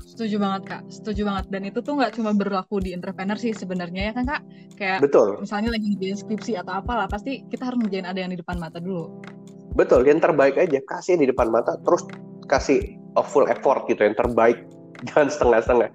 Setuju 0.00 0.36
banget 0.40 0.62
kak, 0.68 0.82
setuju 0.88 1.22
banget. 1.28 1.44
Dan 1.52 1.62
itu 1.68 1.78
tuh 1.84 2.00
nggak 2.00 2.16
cuma 2.16 2.32
berlaku 2.32 2.80
di 2.80 2.96
entrepreneur 2.96 3.36
sih 3.36 3.52
sebenarnya 3.52 4.10
ya 4.10 4.12
kan 4.16 4.24
kak? 4.24 4.42
Kayak 4.80 4.98
Betul. 5.04 5.40
misalnya 5.44 5.76
lagi 5.76 5.88
di 5.96 6.08
skripsi 6.16 6.56
atau 6.56 6.80
apalah, 6.80 7.06
pasti 7.06 7.44
kita 7.48 7.68
harus 7.68 7.84
ngerjain 7.84 8.08
ada 8.08 8.18
yang 8.20 8.32
di 8.32 8.40
depan 8.40 8.56
mata 8.56 8.80
dulu. 8.80 9.22
Betul, 9.72 10.04
yang 10.04 10.20
terbaik 10.20 10.56
aja 10.60 10.80
kasih 10.84 11.20
di 11.20 11.28
depan 11.28 11.48
mata, 11.48 11.80
terus 11.84 12.04
kasih 12.48 12.96
a 13.16 13.24
full 13.24 13.48
effort 13.48 13.88
gitu 13.88 14.04
yang 14.04 14.16
terbaik, 14.16 14.56
jangan 15.12 15.28
setengah-setengah 15.32 15.88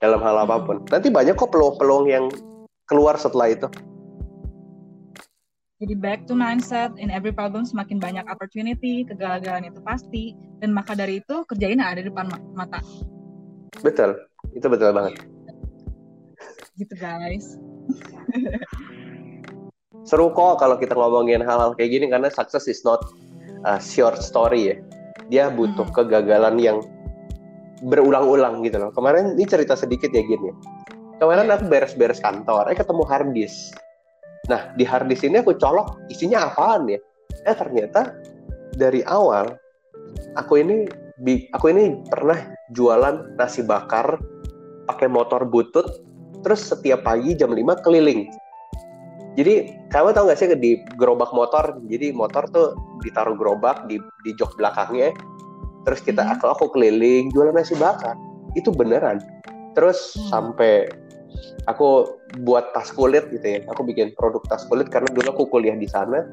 dalam 0.00 0.20
hal 0.20 0.36
hmm. 0.40 0.44
apa 0.48 0.56
pun. 0.64 0.76
Nanti 0.88 1.08
banyak 1.12 1.36
kok 1.36 1.52
peluang-peluang 1.52 2.06
yang 2.08 2.24
keluar 2.88 3.16
setelah 3.16 3.52
itu. 3.52 3.68
Jadi 5.82 5.94
back 5.98 6.24
to 6.30 6.38
mindset, 6.38 6.94
in 6.96 7.10
every 7.10 7.34
problem 7.34 7.66
semakin 7.66 7.98
banyak 8.00 8.24
opportunity, 8.30 9.04
kegagalan 9.04 9.68
itu 9.68 9.82
pasti, 9.84 10.32
dan 10.62 10.72
maka 10.72 10.96
dari 10.96 11.20
itu 11.20 11.44
kerjain 11.44 11.82
ada 11.82 12.00
di 12.00 12.08
depan 12.08 12.30
mata. 12.56 12.80
Betul, 13.82 14.16
itu 14.56 14.64
betul 14.64 14.94
banget. 14.94 15.18
Gitu 16.78 16.94
guys. 16.96 17.58
Seru 20.08 20.30
kok 20.36 20.60
kalau 20.60 20.76
kita 20.76 20.92
ngomongin 20.92 21.40
hal-hal 21.40 21.72
kayak 21.76 21.90
gini 21.96 22.06
karena 22.12 22.28
success 22.28 22.68
is 22.68 22.84
not 22.84 23.00
a 23.64 23.80
short 23.80 24.20
story 24.20 24.72
ya. 24.72 24.76
Dia 25.32 25.44
butuh 25.48 25.88
hmm. 25.88 25.96
kegagalan 25.96 26.60
yang 26.60 26.78
berulang-ulang 27.88 28.60
gitu 28.64 28.78
loh. 28.78 28.92
Kemarin 28.92 29.36
ini 29.36 29.44
cerita 29.48 29.72
sedikit 29.76 30.12
ya 30.12 30.20
gini. 30.24 30.52
Kemarin 31.22 31.46
aku 31.46 31.70
beres-beres 31.70 32.18
kantor, 32.18 32.70
eh 32.70 32.76
ketemu 32.76 33.02
harddisk. 33.06 33.78
Nah, 34.50 34.74
di 34.74 34.82
harddisk 34.82 35.24
ini 35.24 35.40
aku 35.40 35.54
colok 35.56 36.02
isinya 36.10 36.50
apaan 36.50 36.90
ya? 36.90 36.98
Eh 37.46 37.56
ternyata 37.56 38.12
dari 38.74 39.00
awal 39.06 39.54
aku 40.34 40.58
ini 40.60 40.84
aku 41.54 41.70
ini 41.70 42.02
pernah 42.10 42.36
jualan 42.74 43.38
nasi 43.38 43.62
bakar 43.62 44.18
pakai 44.90 45.08
motor 45.08 45.46
butut 45.48 45.86
terus 46.44 46.60
setiap 46.60 47.06
pagi 47.06 47.32
jam 47.38 47.54
5 47.54 47.84
keliling. 47.86 48.28
Jadi 49.34 49.74
kamu 49.90 50.14
tahu 50.14 50.30
nggak 50.30 50.38
sih 50.38 50.46
di 50.54 50.78
gerobak 50.94 51.34
motor, 51.34 51.78
jadi 51.90 52.14
motor 52.14 52.46
tuh 52.54 52.78
ditaruh 53.02 53.34
gerobak 53.34 53.90
di 53.90 53.98
di 54.22 54.30
jok 54.38 54.54
belakangnya, 54.54 55.10
terus 55.82 56.04
kita 56.04 56.22
hmm. 56.22 56.38
aku 56.38 56.44
aku 56.54 56.64
keliling 56.70 57.34
jualan 57.34 57.50
nasi 57.50 57.74
bakar, 57.74 58.14
itu 58.54 58.70
beneran. 58.70 59.18
Terus 59.74 60.14
hmm. 60.14 60.30
sampai 60.30 60.86
aku 61.66 62.18
buat 62.44 62.72
tas 62.76 62.92
kulit 62.92 63.28
gitu 63.32 63.44
ya. 63.44 63.60
Aku 63.72 63.86
bikin 63.86 64.12
produk 64.18 64.44
tas 64.48 64.64
kulit 64.68 64.88
karena 64.92 65.08
dulu 65.12 65.28
aku 65.32 65.44
kuliah 65.48 65.76
di 65.76 65.88
sana. 65.88 66.28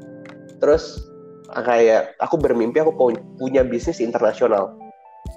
Terus 0.60 1.08
kayak 1.51 2.15
aku 2.24 2.39
bermimpi 2.39 2.80
aku 2.80 2.96
punya 3.39 3.65
bisnis 3.65 4.00
internasional. 4.00 4.72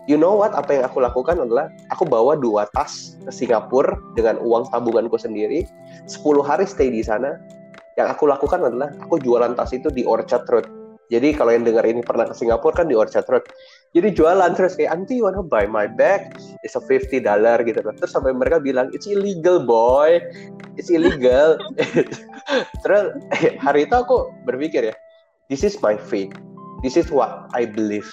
You 0.04 0.20
know 0.20 0.36
what? 0.36 0.52
Apa 0.52 0.80
yang 0.80 0.84
aku 0.84 1.00
lakukan 1.00 1.40
adalah 1.40 1.72
aku 1.88 2.04
bawa 2.04 2.36
dua 2.36 2.68
tas 2.76 3.16
ke 3.24 3.32
Singapura 3.32 3.96
dengan 4.12 4.36
uang 4.40 4.68
tabunganku 4.68 5.16
sendiri. 5.16 5.64
10 6.04 6.44
hari 6.44 6.68
stay 6.68 6.92
di 6.92 7.00
sana. 7.00 7.40
Yang 7.96 8.18
aku 8.18 8.24
lakukan 8.28 8.60
adalah 8.60 8.92
aku 9.00 9.16
jualan 9.22 9.56
tas 9.56 9.72
itu 9.72 9.88
di 9.88 10.04
Orchard 10.04 10.44
Road. 10.50 10.66
Jadi 11.08 11.36
kalau 11.36 11.52
yang 11.52 11.64
dengar 11.64 11.84
ini 11.84 12.00
pernah 12.00 12.28
ke 12.28 12.34
Singapura 12.36 12.84
kan 12.84 12.86
di 12.88 12.96
Orchard 12.96 13.24
Road. 13.28 13.44
Jadi 13.94 14.10
jualan 14.10 14.58
terus 14.58 14.74
kayak 14.74 14.90
anti 14.90 15.22
wanna 15.22 15.38
buy 15.38 15.70
my 15.70 15.86
bag? 15.86 16.34
It's 16.66 16.74
a 16.74 16.82
50 16.82 17.22
dollar 17.22 17.62
gitu 17.62 17.78
loh. 17.78 17.94
Terus 17.94 18.10
sampai 18.10 18.34
mereka 18.34 18.58
bilang 18.58 18.90
it's 18.90 19.06
illegal 19.06 19.62
boy, 19.62 20.18
it's 20.74 20.90
illegal. 20.90 21.54
terus 22.82 23.14
hari 23.64 23.86
itu 23.86 23.94
aku 23.94 24.34
berpikir 24.50 24.90
ya, 24.90 24.94
this 25.46 25.62
is 25.62 25.78
my 25.78 25.94
faith, 25.94 26.34
this 26.82 26.98
is 26.98 27.06
what 27.14 27.46
I 27.54 27.70
believe. 27.70 28.10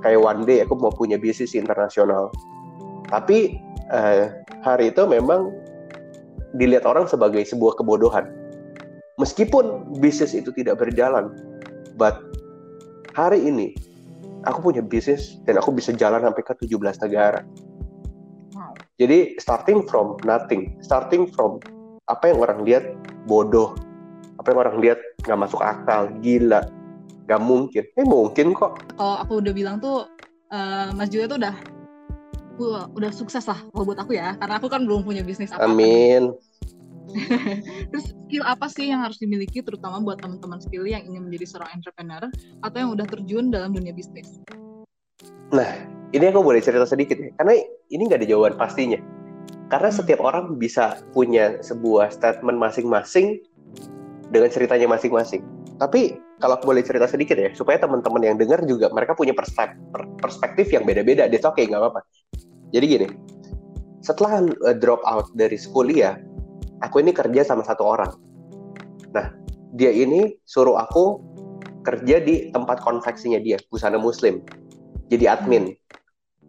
Kayak 0.00 0.24
one 0.24 0.48
day 0.48 0.64
aku 0.64 0.80
mau 0.80 0.88
punya 0.88 1.20
bisnis 1.20 1.52
internasional. 1.52 2.32
Tapi 3.12 3.60
uh, 3.92 4.32
hari 4.64 4.96
itu 4.96 5.04
memang 5.04 5.52
dilihat 6.56 6.88
orang 6.88 7.04
sebagai 7.04 7.44
sebuah 7.44 7.76
kebodohan. 7.76 8.32
Meskipun 9.20 9.92
bisnis 10.00 10.32
itu 10.32 10.48
tidak 10.56 10.80
berjalan, 10.80 11.36
but 12.00 12.16
hari 13.12 13.44
ini 13.44 13.76
aku 14.46 14.70
punya 14.70 14.80
bisnis 14.80 15.42
dan 15.44 15.58
aku 15.58 15.74
bisa 15.74 15.90
jalan 15.92 16.22
sampai 16.22 16.42
ke 16.46 16.54
17 16.64 17.04
negara. 17.04 17.42
Wow. 18.54 18.72
Jadi 18.96 19.36
starting 19.42 19.84
from 19.84 20.16
nothing, 20.22 20.78
starting 20.80 21.28
from 21.28 21.58
apa 22.06 22.30
yang 22.30 22.38
orang 22.38 22.62
lihat 22.62 22.94
bodoh, 23.26 23.74
apa 24.38 24.54
yang 24.54 24.58
orang 24.62 24.76
lihat 24.78 24.98
nggak 25.26 25.38
masuk 25.42 25.60
akal, 25.60 26.08
gila, 26.22 26.62
nggak 27.26 27.42
mungkin. 27.42 27.82
Eh 27.98 28.06
mungkin 28.06 28.54
kok. 28.54 28.78
Kalau 28.94 29.16
aku 29.20 29.42
udah 29.42 29.52
bilang 29.52 29.76
tuh 29.82 30.06
uh, 30.54 30.88
Mas 30.94 31.10
Julia 31.10 31.26
tuh 31.26 31.42
udah 31.42 31.56
udah 32.96 33.12
sukses 33.12 33.44
lah 33.44 33.60
kalau 33.68 33.84
buat 33.84 34.00
aku 34.00 34.16
ya, 34.16 34.32
karena 34.40 34.56
aku 34.56 34.72
kan 34.72 34.88
belum 34.88 35.04
punya 35.04 35.20
bisnis 35.20 35.52
apa. 35.52 35.68
Amin. 35.68 36.32
Terus 37.90 38.06
skill 38.26 38.44
apa 38.44 38.66
sih 38.66 38.90
yang 38.90 39.00
harus 39.02 39.18
dimiliki 39.22 39.62
terutama 39.62 40.02
buat 40.02 40.18
teman-teman 40.18 40.58
skill 40.58 40.84
yang 40.84 41.06
ingin 41.06 41.26
menjadi 41.30 41.46
seorang 41.56 41.70
entrepreneur 41.78 42.22
atau 42.62 42.76
yang 42.76 42.90
udah 42.92 43.06
terjun 43.06 43.48
dalam 43.54 43.70
dunia 43.72 43.94
bisnis? 43.94 44.42
Nah, 45.54 45.70
ini 46.10 46.24
aku 46.26 46.42
boleh 46.42 46.58
cerita 46.58 46.82
sedikit 46.86 47.18
ya, 47.18 47.30
karena 47.38 47.54
ini 47.90 48.02
nggak 48.10 48.20
ada 48.22 48.28
jawaban 48.28 48.54
pastinya. 48.58 48.98
Karena 49.70 49.90
hmm. 49.90 49.98
setiap 49.98 50.20
orang 50.22 50.58
bisa 50.58 51.02
punya 51.14 51.58
sebuah 51.62 52.10
statement 52.10 52.58
masing-masing 52.58 53.42
dengan 54.30 54.50
ceritanya 54.50 54.90
masing-masing. 54.90 55.42
Tapi 55.76 56.18
kalau 56.42 56.58
aku 56.58 56.74
boleh 56.74 56.82
cerita 56.82 57.06
sedikit 57.06 57.38
ya, 57.38 57.54
supaya 57.54 57.78
teman-teman 57.78 58.22
yang 58.22 58.36
dengar 58.36 58.60
juga 58.66 58.90
mereka 58.90 59.14
punya 59.14 59.32
perspektif, 59.32 59.80
perspektif 60.18 60.66
yang 60.74 60.82
beda-beda. 60.82 61.30
Dia 61.30 61.38
oke, 61.42 61.54
okay, 61.54 61.64
nggak 61.70 61.80
apa-apa. 61.80 62.00
Jadi 62.74 62.84
gini, 62.90 63.06
setelah 64.02 64.42
uh, 64.42 64.76
drop 64.76 65.02
out 65.06 65.30
dari 65.34 65.58
kuliah, 65.70 66.18
aku 66.82 67.00
ini 67.04 67.12
kerja 67.12 67.44
sama 67.46 67.62
satu 67.64 67.82
orang. 67.84 68.12
Nah, 69.12 69.32
dia 69.76 69.92
ini 69.92 70.36
suruh 70.44 70.76
aku 70.76 71.20
kerja 71.86 72.18
di 72.18 72.50
tempat 72.50 72.82
konveksinya 72.82 73.38
dia, 73.38 73.56
busana 73.70 73.96
muslim. 73.96 74.42
Jadi 75.06 75.24
admin. 75.30 75.70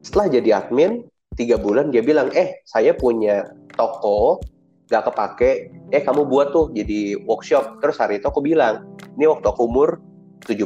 Setelah 0.02 0.28
jadi 0.34 0.50
admin, 0.66 1.06
tiga 1.38 1.56
bulan 1.62 1.94
dia 1.94 2.02
bilang 2.02 2.34
eh 2.34 2.66
saya 2.66 2.98
punya 2.98 3.46
toko 3.78 4.42
gak 4.90 5.14
kepake 5.14 5.70
eh 5.94 6.02
kamu 6.02 6.26
buat 6.26 6.52
tuh 6.52 6.74
jadi 6.74 7.22
workshop 7.30 7.84
terus 7.84 8.02
hari 8.02 8.18
itu 8.18 8.28
aku 8.28 8.42
bilang 8.42 8.88
ini 9.16 9.30
waktu 9.30 9.46
aku 9.46 9.70
umur 9.70 10.02
17 10.50 10.66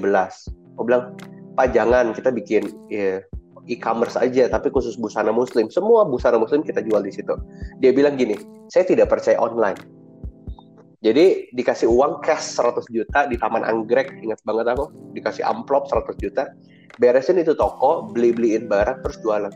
aku 0.77 0.81
bilang 0.87 1.17
pak 1.59 1.75
jangan 1.75 2.15
kita 2.15 2.31
bikin 2.31 2.63
ya, 2.87 3.19
e-commerce 3.69 4.17
aja 4.17 4.49
tapi 4.49 4.73
khusus 4.73 4.97
busana 4.97 5.29
muslim. 5.29 5.69
Semua 5.69 6.07
busana 6.07 6.41
muslim 6.41 6.65
kita 6.65 6.81
jual 6.81 7.03
di 7.05 7.13
situ. 7.13 7.35
Dia 7.83 7.91
bilang 7.93 8.17
gini 8.17 8.37
saya 8.71 8.87
tidak 8.87 9.11
percaya 9.11 9.37
online. 9.37 9.77
Jadi 11.01 11.49
dikasih 11.57 11.89
uang 11.89 12.21
cash 12.21 12.61
100 12.61 12.85
juta 12.93 13.25
di 13.25 13.33
Taman 13.33 13.65
Anggrek 13.65 14.21
ingat 14.21 14.37
banget 14.45 14.69
aku 14.77 14.93
dikasih 15.17 15.41
amplop 15.41 15.89
100 15.89 16.13
juta 16.21 16.53
beresin 17.01 17.41
itu 17.41 17.57
toko 17.57 18.05
beli-beliin 18.13 18.69
barang 18.69 19.01
terus 19.01 19.17
jualan. 19.25 19.53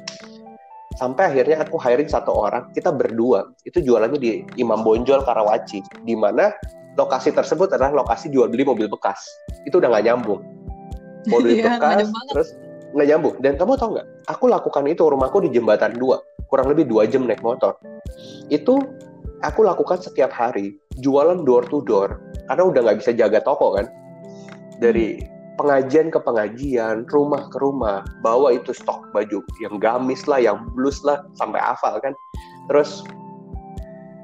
Sampai 0.98 1.30
akhirnya 1.30 1.62
aku 1.62 1.78
hiring 1.78 2.10
satu 2.10 2.34
orang 2.34 2.74
kita 2.74 2.90
berdua 2.90 3.54
itu 3.62 3.78
jualannya 3.78 4.18
di 4.18 4.32
Imam 4.58 4.82
Bonjol 4.82 5.22
Karawaci 5.22 5.86
di 6.02 6.18
mana 6.18 6.50
lokasi 6.98 7.30
tersebut 7.36 7.70
adalah 7.76 7.94
lokasi 7.94 8.34
jual 8.34 8.50
beli 8.50 8.66
mobil 8.66 8.90
bekas. 8.90 9.22
Itu 9.70 9.78
udah 9.78 9.94
nggak 9.94 10.06
nyambung. 10.10 10.42
Mobil 11.30 11.56
yeah, 11.62 11.78
bekas 11.78 12.10
terus 12.34 12.50
nggak 12.96 13.08
nyambung. 13.12 13.36
Dan 13.44 13.60
kamu 13.60 13.76
tau 13.76 13.92
nggak? 13.94 14.08
Aku 14.32 14.48
lakukan 14.48 14.88
itu 14.88 15.04
rumahku 15.06 15.44
di 15.44 15.52
jembatan 15.52 16.00
dua. 16.00 16.24
Kurang 16.48 16.72
lebih 16.72 16.88
dua 16.88 17.04
jam 17.06 17.28
naik 17.28 17.44
motor. 17.44 17.76
Itu 18.48 18.80
aku 19.44 19.68
lakukan 19.68 20.00
setiap 20.00 20.32
hari 20.32 20.80
jualan 21.04 21.44
door 21.44 21.68
to 21.68 21.84
door. 21.84 22.24
Karena 22.48 22.64
udah 22.72 22.82
nggak 22.88 22.98
bisa 23.04 23.12
jaga 23.12 23.44
toko 23.44 23.76
kan? 23.76 23.86
Dari 24.80 25.20
pengajian 25.60 26.12
ke 26.12 26.20
pengajian, 26.20 27.08
rumah 27.12 27.48
ke 27.52 27.58
rumah, 27.60 28.04
bawa 28.24 28.56
itu 28.56 28.72
stok 28.76 29.12
baju 29.12 29.40
yang 29.64 29.76
gamis 29.80 30.28
lah, 30.28 30.40
yang 30.40 30.60
blus 30.76 31.00
lah, 31.04 31.24
sampai 31.36 31.60
hafal 31.60 32.00
kan. 32.00 32.16
Terus 32.72 33.04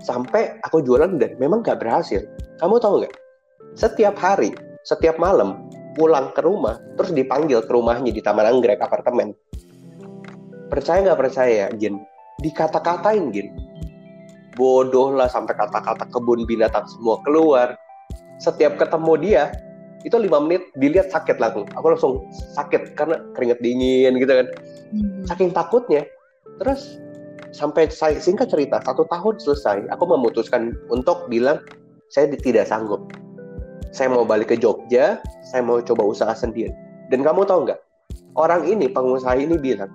sampai 0.03 0.59
aku 0.67 0.83
jualan 0.83 1.19
dan 1.21 1.35
memang 1.39 1.63
gak 1.63 1.79
berhasil. 1.79 2.23
Kamu 2.59 2.77
tahu 2.77 3.03
nggak? 3.03 3.15
Setiap 3.79 4.19
hari, 4.19 4.51
setiap 4.83 5.15
malam 5.17 5.71
pulang 5.97 6.31
ke 6.31 6.41
rumah, 6.43 6.79
terus 6.95 7.11
dipanggil 7.11 7.63
ke 7.63 7.71
rumahnya 7.71 8.11
di 8.11 8.21
Taman 8.23 8.47
Anggrek 8.47 8.79
apartemen. 8.79 9.35
Percaya 10.71 11.03
nggak 11.03 11.19
percaya, 11.19 11.67
Jin? 11.75 11.99
Dikata-katain, 12.39 13.31
Jin. 13.35 13.51
Bodoh 14.55 15.15
lah 15.15 15.27
sampai 15.27 15.55
kata-kata 15.55 16.07
kebun 16.11 16.47
binatang 16.47 16.87
semua 16.87 17.19
keluar. 17.23 17.75
Setiap 18.39 18.79
ketemu 18.79 19.13
dia, 19.19 19.43
itu 20.03 20.17
lima 20.17 20.41
menit 20.41 20.65
dilihat 20.77 21.13
sakit 21.13 21.37
langsung 21.37 21.65
aku 21.77 21.87
langsung 21.93 22.13
sakit 22.57 22.97
karena 22.97 23.21
keringet 23.37 23.59
dingin 23.61 24.17
gitu 24.17 24.33
kan 24.33 24.47
hmm. 24.93 25.25
saking 25.29 25.49
takutnya 25.53 26.01
terus 26.61 26.97
sampai 27.53 27.91
saya 27.91 28.17
singkat 28.17 28.49
cerita 28.49 28.81
satu 28.81 29.05
tahun 29.09 29.37
selesai 29.37 29.85
aku 29.93 30.03
memutuskan 30.09 30.73
untuk 30.89 31.29
bilang 31.29 31.61
saya 32.09 32.31
tidak 32.33 32.65
sanggup 32.65 33.13
saya 33.91 34.07
mau 34.11 34.23
balik 34.23 34.51
ke 34.51 34.55
Jogja 34.59 35.19
saya 35.45 35.61
mau 35.63 35.79
coba 35.83 36.07
usaha 36.07 36.33
sendiri. 36.35 36.71
Dan 37.11 37.27
kamu 37.27 37.43
tahu 37.43 37.67
nggak? 37.67 37.79
Orang 38.39 38.63
ini 38.63 38.87
pengusaha 38.87 39.35
ini 39.35 39.59
bilang 39.59 39.91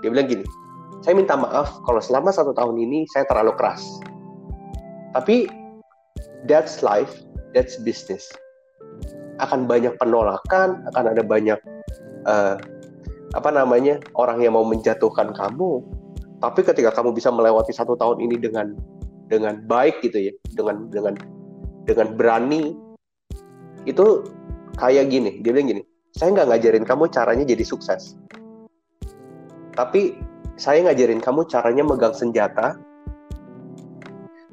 dia 0.00 0.08
bilang 0.08 0.28
gini 0.28 0.44
saya 1.00 1.16
minta 1.16 1.32
maaf 1.32 1.80
kalau 1.88 2.00
selama 2.00 2.28
satu 2.28 2.52
tahun 2.52 2.76
ini 2.76 3.08
saya 3.08 3.24
terlalu 3.24 3.56
keras. 3.56 3.82
Tapi 5.16 5.48
that's 6.44 6.84
life 6.84 7.24
that's 7.56 7.80
business. 7.80 8.28
Akan 9.40 9.64
banyak 9.64 9.96
penolakan, 9.96 10.84
akan 10.92 11.04
ada 11.16 11.24
banyak 11.24 11.56
uh, 12.28 12.60
apa 13.32 13.50
namanya 13.54 13.96
orang 14.18 14.44
yang 14.44 14.52
mau 14.52 14.66
menjatuhkan 14.66 15.32
kamu. 15.32 15.80
Tapi 16.40 16.60
ketika 16.64 16.92
kamu 16.92 17.16
bisa 17.16 17.28
melewati 17.32 17.72
satu 17.72 17.96
tahun 17.96 18.20
ini 18.20 18.36
dengan 18.40 18.76
dengan 19.32 19.64
baik 19.64 20.04
gitu 20.04 20.28
ya, 20.28 20.32
dengan 20.56 20.88
dengan 20.92 21.16
dengan 21.88 22.12
berani, 22.16 22.76
itu 23.84 24.26
kayak 24.76 25.08
gini. 25.12 25.40
Dia 25.40 25.52
bilang 25.54 25.68
gini, 25.70 25.82
saya 26.16 26.34
nggak 26.34 26.48
ngajarin 26.52 26.84
kamu 26.84 27.04
caranya 27.12 27.44
jadi 27.44 27.64
sukses, 27.64 28.16
tapi 29.76 30.18
saya 30.60 30.84
ngajarin 30.84 31.24
kamu 31.24 31.48
caranya 31.48 31.80
megang 31.86 32.12
senjata 32.12 32.76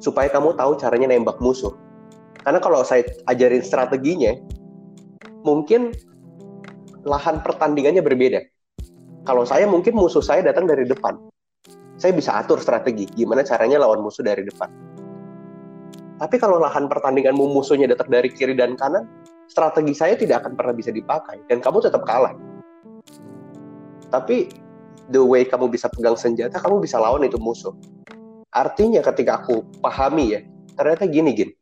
supaya 0.00 0.30
kamu 0.30 0.54
tahu 0.56 0.78
caranya 0.80 1.10
nembak 1.10 1.36
musuh. 1.42 1.74
Karena 2.40 2.62
kalau 2.62 2.80
saya 2.86 3.04
ajarin 3.28 3.60
strateginya, 3.60 4.32
mungkin 5.44 5.92
lahan 7.04 7.44
pertandingannya 7.44 8.00
berbeda. 8.00 8.40
Kalau 9.28 9.44
saya 9.44 9.68
mungkin 9.68 9.92
musuh 9.92 10.24
saya 10.24 10.40
datang 10.40 10.64
dari 10.64 10.88
depan. 10.88 11.18
Saya 11.98 12.14
bisa 12.14 12.38
atur 12.38 12.62
strategi 12.62 13.10
gimana 13.12 13.42
caranya 13.42 13.82
lawan 13.82 14.00
musuh 14.00 14.22
dari 14.24 14.46
depan. 14.46 14.87
Tapi 16.18 16.36
kalau 16.42 16.58
lahan 16.58 16.90
pertandinganmu 16.90 17.54
musuhnya 17.54 17.86
datang 17.86 18.10
dari 18.10 18.26
kiri 18.34 18.58
dan 18.58 18.74
kanan, 18.74 19.06
strategi 19.46 19.94
saya 19.94 20.18
tidak 20.18 20.42
akan 20.42 20.58
pernah 20.58 20.74
bisa 20.74 20.90
dipakai 20.90 21.38
dan 21.46 21.62
kamu 21.62 21.78
tetap 21.78 22.02
kalah. 22.02 22.34
Tapi 24.10 24.50
the 25.14 25.22
way 25.22 25.46
kamu 25.46 25.70
bisa 25.70 25.86
pegang 25.86 26.18
senjata, 26.18 26.58
kamu 26.58 26.82
bisa 26.82 26.98
lawan 26.98 27.22
itu 27.22 27.38
musuh. 27.38 27.72
Artinya 28.50 28.98
ketika 29.04 29.38
aku 29.44 29.62
pahami 29.78 30.34
ya, 30.34 30.40
ternyata 30.74 31.06
gini 31.06 31.30
gini. 31.38 31.54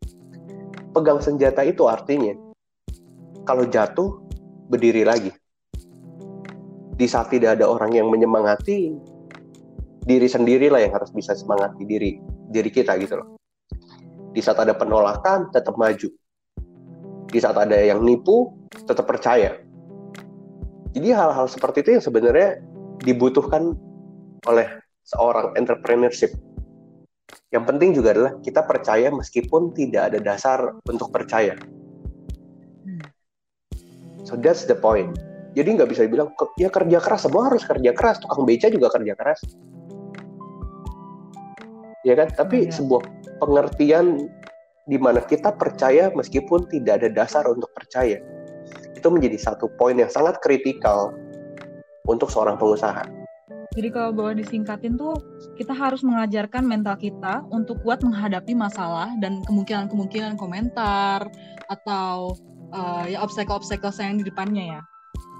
Pegang 0.96 1.20
senjata 1.20 1.60
itu 1.60 1.84
artinya 1.84 2.32
kalau 3.44 3.68
jatuh 3.68 4.24
berdiri 4.72 5.04
lagi. 5.04 5.28
Di 6.96 7.04
saat 7.04 7.28
tidak 7.28 7.60
ada 7.60 7.68
orang 7.68 7.92
yang 7.92 8.08
menyemangati, 8.08 8.96
diri 10.08 10.24
sendirilah 10.24 10.80
yang 10.80 10.96
harus 10.96 11.12
bisa 11.12 11.36
semangati 11.36 11.84
diri 11.84 12.16
diri 12.48 12.72
kita 12.72 12.96
gitu 12.96 13.20
loh. 13.20 13.35
Di 14.36 14.44
saat 14.44 14.60
ada 14.60 14.76
penolakan, 14.76 15.48
tetap 15.48 15.80
maju. 15.80 16.12
Di 17.32 17.38
saat 17.40 17.56
ada 17.56 17.72
yang 17.80 18.04
nipu, 18.04 18.52
tetap 18.84 19.08
percaya. 19.08 19.56
Jadi 20.92 21.08
hal-hal 21.08 21.48
seperti 21.48 21.80
itu 21.80 21.90
yang 21.96 22.04
sebenarnya 22.04 22.60
dibutuhkan 23.00 23.72
oleh 24.44 24.68
seorang 25.08 25.56
entrepreneurship. 25.56 26.36
Yang 27.48 27.64
penting 27.64 27.90
juga 27.96 28.12
adalah 28.12 28.32
kita 28.44 28.60
percaya 28.68 29.08
meskipun 29.08 29.72
tidak 29.72 30.12
ada 30.12 30.18
dasar 30.20 30.76
untuk 30.84 31.08
percaya. 31.08 31.56
So 34.28 34.36
that's 34.36 34.68
the 34.68 34.76
point. 34.76 35.16
Jadi 35.56 35.80
nggak 35.80 35.88
bisa 35.88 36.04
dibilang 36.04 36.36
ya 36.60 36.68
kerja 36.68 36.98
keras 37.00 37.24
semua 37.24 37.48
harus 37.48 37.64
kerja 37.64 37.96
keras. 37.96 38.20
Tukang 38.20 38.44
beca 38.44 38.68
juga 38.68 38.92
kerja 38.92 39.16
keras. 39.16 39.40
Ya 42.04 42.12
kan? 42.12 42.28
Tapi 42.34 42.68
ya. 42.68 42.74
sebuah 42.74 43.02
pengertian 43.40 44.30
di 44.86 44.96
mana 44.96 45.18
kita 45.18 45.50
percaya 45.58 46.14
meskipun 46.14 46.70
tidak 46.70 47.02
ada 47.02 47.08
dasar 47.10 47.44
untuk 47.50 47.70
percaya. 47.74 48.22
Itu 48.94 49.10
menjadi 49.10 49.36
satu 49.38 49.70
poin 49.76 49.98
yang 49.98 50.10
sangat 50.10 50.38
kritikal 50.40 51.12
untuk 52.06 52.30
seorang 52.30 52.54
pengusaha. 52.56 53.02
Jadi 53.76 53.92
kalau 53.92 54.08
boleh 54.14 54.40
disingkatin 54.40 54.96
tuh 54.96 55.12
kita 55.60 55.76
harus 55.76 56.00
mengajarkan 56.00 56.64
mental 56.64 56.96
kita 56.96 57.44
untuk 57.52 57.76
kuat 57.84 58.00
menghadapi 58.00 58.56
masalah 58.56 59.12
dan 59.20 59.44
kemungkinan-kemungkinan 59.44 60.40
komentar 60.40 61.28
atau 61.68 62.32
uh, 62.72 63.04
ya 63.04 63.20
obstacle-obstacle 63.20 63.92
yang 64.00 64.16
di 64.16 64.24
depannya 64.24 64.64
ya. 64.78 64.80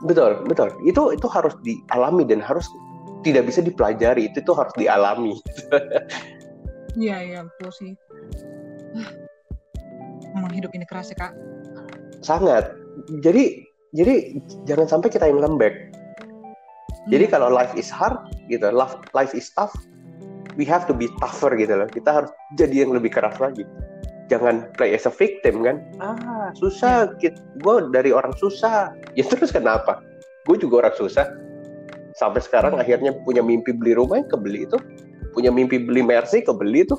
Betul, 0.05 0.45
betul. 0.45 0.69
Itu 0.85 1.17
itu 1.17 1.25
harus 1.33 1.57
dialami 1.65 2.29
dan 2.29 2.45
harus 2.45 2.69
tidak 3.25 3.49
bisa 3.49 3.65
dipelajari. 3.65 4.29
Itu 4.29 4.45
tuh 4.45 4.53
harus 4.53 4.75
dialami. 4.77 5.41
Iya, 6.97 7.17
iya, 7.23 7.41
betul 7.45 7.71
sih. 7.77 7.93
Memang 10.33 10.53
hidup 10.53 10.73
ini 10.73 10.89
keras 10.89 11.13
ya, 11.13 11.17
Kak. 11.17 11.33
Sangat. 12.25 12.73
Jadi 13.21 13.69
jadi 13.93 14.41
jangan 14.65 14.89
sampai 14.89 15.09
kita 15.13 15.29
yang 15.29 15.45
lembek. 15.45 15.93
Jadi 17.13 17.25
hmm. 17.29 17.33
kalau 17.33 17.53
life 17.53 17.77
is 17.77 17.93
hard 17.93 18.17
gitu, 18.49 18.73
life 18.73 18.97
life 19.13 19.37
is 19.37 19.53
tough, 19.53 19.73
we 20.57 20.65
have 20.65 20.89
to 20.89 20.97
be 20.97 21.13
tougher 21.21 21.53
gitu 21.55 21.77
loh. 21.77 21.89
Kita 21.89 22.25
harus 22.25 22.31
jadi 22.57 22.89
yang 22.89 22.97
lebih 22.97 23.13
keras 23.13 23.37
lagi 23.39 23.63
jangan 24.27 24.67
play 24.75 24.95
as 24.95 25.07
a 25.07 25.13
victim 25.13 25.63
kan 25.63 25.79
ah 26.03 26.51
susah 26.59 27.15
yeah. 27.23 27.35
gue 27.63 27.75
dari 27.95 28.11
orang 28.11 28.35
susah 28.37 28.91
ya 29.15 29.25
terus 29.27 29.55
kenapa 29.55 30.03
gue 30.47 30.57
juga 30.59 30.87
orang 30.87 30.95
susah 30.99 31.27
sampai 32.19 32.43
sekarang 32.43 32.75
hmm. 32.77 32.83
akhirnya 32.83 33.13
punya 33.23 33.43
mimpi 33.43 33.71
beli 33.71 33.95
rumah 33.95 34.23
yang 34.23 34.31
kebeli 34.31 34.67
itu 34.67 34.79
punya 35.37 35.53
mimpi 35.53 35.77
beli 35.77 36.01
Mercy 36.01 36.41
kebeli 36.41 36.89
itu 36.89 36.97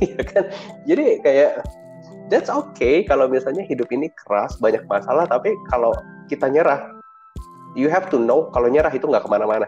ya 0.14 0.22
kan 0.22 0.44
jadi 0.86 1.18
kayak 1.26 1.50
that's 2.30 2.46
okay 2.46 3.02
kalau 3.02 3.26
misalnya 3.26 3.66
hidup 3.66 3.90
ini 3.90 4.06
keras 4.22 4.54
banyak 4.62 4.86
masalah 4.86 5.26
tapi 5.26 5.50
kalau 5.66 5.90
kita 6.30 6.46
nyerah 6.46 6.86
you 7.74 7.90
have 7.90 8.06
to 8.06 8.22
know 8.22 8.46
kalau 8.54 8.70
nyerah 8.70 8.94
itu 8.94 9.04
nggak 9.10 9.26
ke 9.26 9.30
mana-mana 9.30 9.66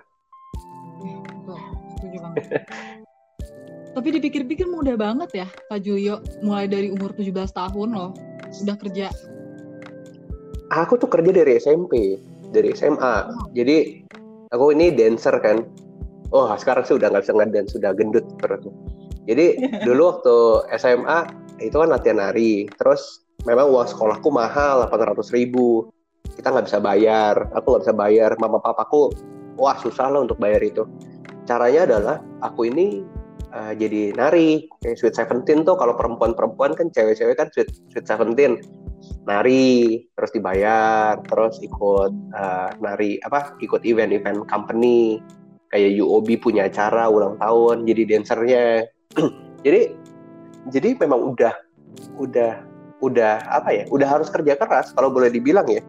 Tapi 3.98 4.14
dipikir-pikir 4.14 4.70
mudah 4.70 4.94
banget 4.94 5.42
ya 5.42 5.46
Pak 5.66 5.82
Juyo, 5.82 6.22
mulai 6.46 6.70
dari 6.70 6.94
umur 6.94 7.10
17 7.18 7.34
tahun 7.50 7.88
loh, 7.98 8.10
udah 8.62 8.76
kerja. 8.78 9.10
Aku 10.70 10.94
tuh 11.00 11.10
kerja 11.10 11.34
dari 11.34 11.58
SMP, 11.58 12.14
dari 12.54 12.70
SMA. 12.78 13.14
Oh. 13.26 13.50
Jadi 13.56 14.06
aku 14.54 14.70
ini 14.70 14.94
dancer 14.94 15.34
kan. 15.42 15.66
Oh 16.28 16.48
sekarang 16.60 16.84
sih 16.84 16.96
udah 16.96 17.08
nggak 17.08 17.24
bisa 17.24 17.34
ngedance, 17.36 17.70
sudah 17.72 17.90
gendut 17.96 18.24
perutnya. 18.36 18.72
Jadi 19.28 19.46
dulu 19.86 20.02
waktu 20.12 20.36
SMA 20.76 21.18
itu 21.60 21.76
kan 21.76 21.88
latihan 21.88 22.20
nari, 22.20 22.68
terus 22.76 23.24
memang 23.48 23.68
uang 23.72 23.88
sekolahku 23.88 24.28
mahal 24.32 24.88
800 24.88 25.36
ribu. 25.36 25.88
Kita 26.36 26.52
nggak 26.52 26.66
bisa 26.68 26.78
bayar. 26.78 27.34
Aku 27.56 27.76
nggak 27.76 27.84
bisa 27.88 27.94
bayar. 27.96 28.30
Mama 28.38 28.60
papaku 28.60 29.10
wah 29.58 29.76
susah 29.80 30.12
lah 30.12 30.22
untuk 30.22 30.38
bayar 30.38 30.62
itu. 30.62 30.86
Caranya 31.48 31.88
adalah 31.88 32.16
aku 32.44 32.68
ini 32.68 33.02
uh, 33.50 33.72
jadi 33.74 34.14
nari. 34.14 34.68
Kayak 34.84 34.96
Sweet 35.00 35.14
Seventeen 35.16 35.64
tuh 35.64 35.74
kalau 35.74 35.96
perempuan-perempuan 35.96 36.76
kan 36.76 36.92
cewek-cewek 36.92 37.40
kan 37.40 37.48
Sweet 37.50 37.72
Sweet 37.90 38.06
Seventeen. 38.06 38.60
Nari 39.24 40.04
terus 40.14 40.30
dibayar 40.34 41.18
terus 41.26 41.58
ikut 41.62 42.12
uh, 42.34 42.70
nari 42.82 43.16
apa 43.22 43.54
ikut 43.62 43.86
event-event 43.86 44.46
company 44.50 45.22
kayak 45.68 46.00
UOB 46.00 46.40
punya 46.40 46.68
acara 46.68 47.08
ulang 47.08 47.36
tahun 47.40 47.84
jadi 47.88 48.02
dancernya. 48.16 48.64
Jadi 49.66 49.90
jadi 50.70 50.94
memang 51.02 51.34
udah 51.34 51.50
udah 52.14 52.62
udah 53.02 53.42
apa 53.50 53.74
ya 53.74 53.84
udah 53.90 54.06
harus 54.06 54.30
kerja 54.30 54.54
keras 54.54 54.94
kalau 54.94 55.10
boleh 55.10 55.34
dibilang 55.34 55.66
ya. 55.66 55.82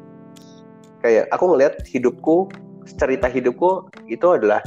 Kayak 1.06 1.30
aku 1.30 1.54
ngelihat 1.54 1.86
hidupku 1.86 2.50
cerita 2.98 3.30
hidupku 3.30 3.94
itu 4.10 4.26
adalah 4.26 4.66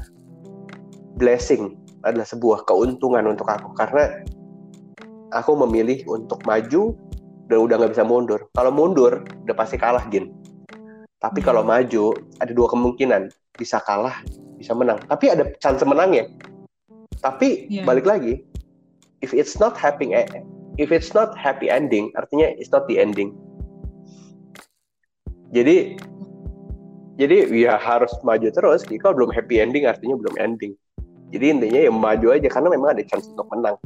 blessing 1.18 1.74
adalah 2.06 2.22
sebuah 2.22 2.62
keuntungan 2.62 3.26
untuk 3.26 3.50
aku. 3.50 3.74
Karena 3.74 4.22
aku 5.34 5.58
memilih 5.66 6.06
untuk 6.06 6.42
maju 6.46 6.94
dan 7.50 7.58
udah 7.58 7.74
nggak 7.82 7.92
bisa 7.98 8.06
mundur. 8.06 8.40
Kalau 8.54 8.70
mundur 8.70 9.26
udah 9.26 9.56
pasti 9.58 9.76
kalah 9.78 10.06
gin. 10.14 10.30
Tapi 11.22 11.38
hmm. 11.42 11.46
kalau 11.46 11.62
maju 11.66 12.14
ada 12.38 12.52
dua 12.54 12.68
kemungkinan. 12.70 13.30
Bisa 13.52 13.84
kalah 13.84 14.24
bisa 14.62 14.78
menang. 14.78 15.02
Tapi 15.10 15.34
ada 15.34 15.50
chance 15.58 15.82
menang 15.82 16.14
ya. 16.14 16.24
Tapi 17.18 17.66
yeah. 17.66 17.82
balik 17.82 18.06
lagi 18.06 18.46
if 19.22 19.34
it's 19.34 19.58
not 19.58 19.74
happy 19.74 20.14
eh, 20.14 20.26
if 20.78 20.94
it's 20.94 21.10
not 21.10 21.34
happy 21.34 21.66
ending 21.66 22.14
artinya 22.14 22.54
it's 22.54 22.70
not 22.70 22.86
the 22.86 23.02
ending. 23.02 23.34
Jadi 25.50 25.98
jadi 27.20 27.50
ya 27.52 27.76
harus 27.76 28.14
maju 28.24 28.48
terus. 28.48 28.86
Kalau 28.86 29.14
belum 29.18 29.30
happy 29.34 29.58
ending 29.58 29.84
artinya 29.84 30.16
belum 30.16 30.34
ending. 30.38 30.72
Jadi 31.34 31.44
intinya 31.48 31.80
ya 31.82 31.92
maju 31.92 32.28
aja 32.32 32.48
karena 32.48 32.68
memang 32.72 32.96
ada 32.96 33.04
chance 33.04 33.28
untuk 33.28 33.46
menang. 33.52 33.76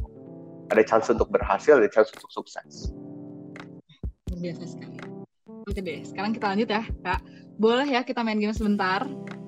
Ada 0.71 0.83
chance 0.83 1.07
untuk 1.11 1.27
berhasil 1.31 1.79
ada 1.79 1.89
chance 1.91 2.11
untuk 2.15 2.31
sukses. 2.31 2.91
Biasa 4.37 4.63
sekali. 4.67 4.99
Oke 5.67 5.79
deh 5.83 5.99
sekarang 6.07 6.31
kita 6.31 6.45
lanjut 6.55 6.69
ya 6.71 6.83
kak. 7.03 7.19
Boleh 7.59 7.87
ya 7.87 8.01
kita 8.03 8.23
main 8.23 8.39
game 8.39 8.55
sebentar? 8.55 9.03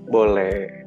Boleh 0.09 0.78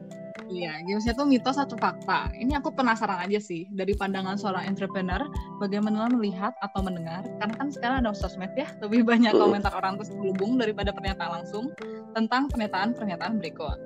Iya, 0.52 0.84
gamesnya 0.84 1.16
tuh 1.16 1.24
mitos 1.24 1.56
atau 1.56 1.80
fakta. 1.80 2.28
Ini 2.36 2.60
aku 2.60 2.76
penasaran 2.76 3.24
aja 3.24 3.40
sih, 3.40 3.64
dari 3.72 3.96
pandangan 3.96 4.36
seorang 4.36 4.68
entrepreneur, 4.68 5.24
bagaimana 5.56 6.12
melihat 6.12 6.52
atau 6.60 6.84
mendengar, 6.84 7.24
karena 7.40 7.54
kan 7.56 7.68
sekarang 7.72 8.04
ada 8.04 8.12
sosmed 8.12 8.52
ya, 8.52 8.68
lebih 8.84 9.08
banyak 9.08 9.32
komentar 9.32 9.72
orang 9.72 9.96
terselubung 9.96 10.60
daripada 10.60 10.92
pernyataan 10.92 11.40
langsung 11.40 11.72
tentang 12.12 12.52
pernyataan-pernyataan 12.52 13.40
berikut. 13.40 13.80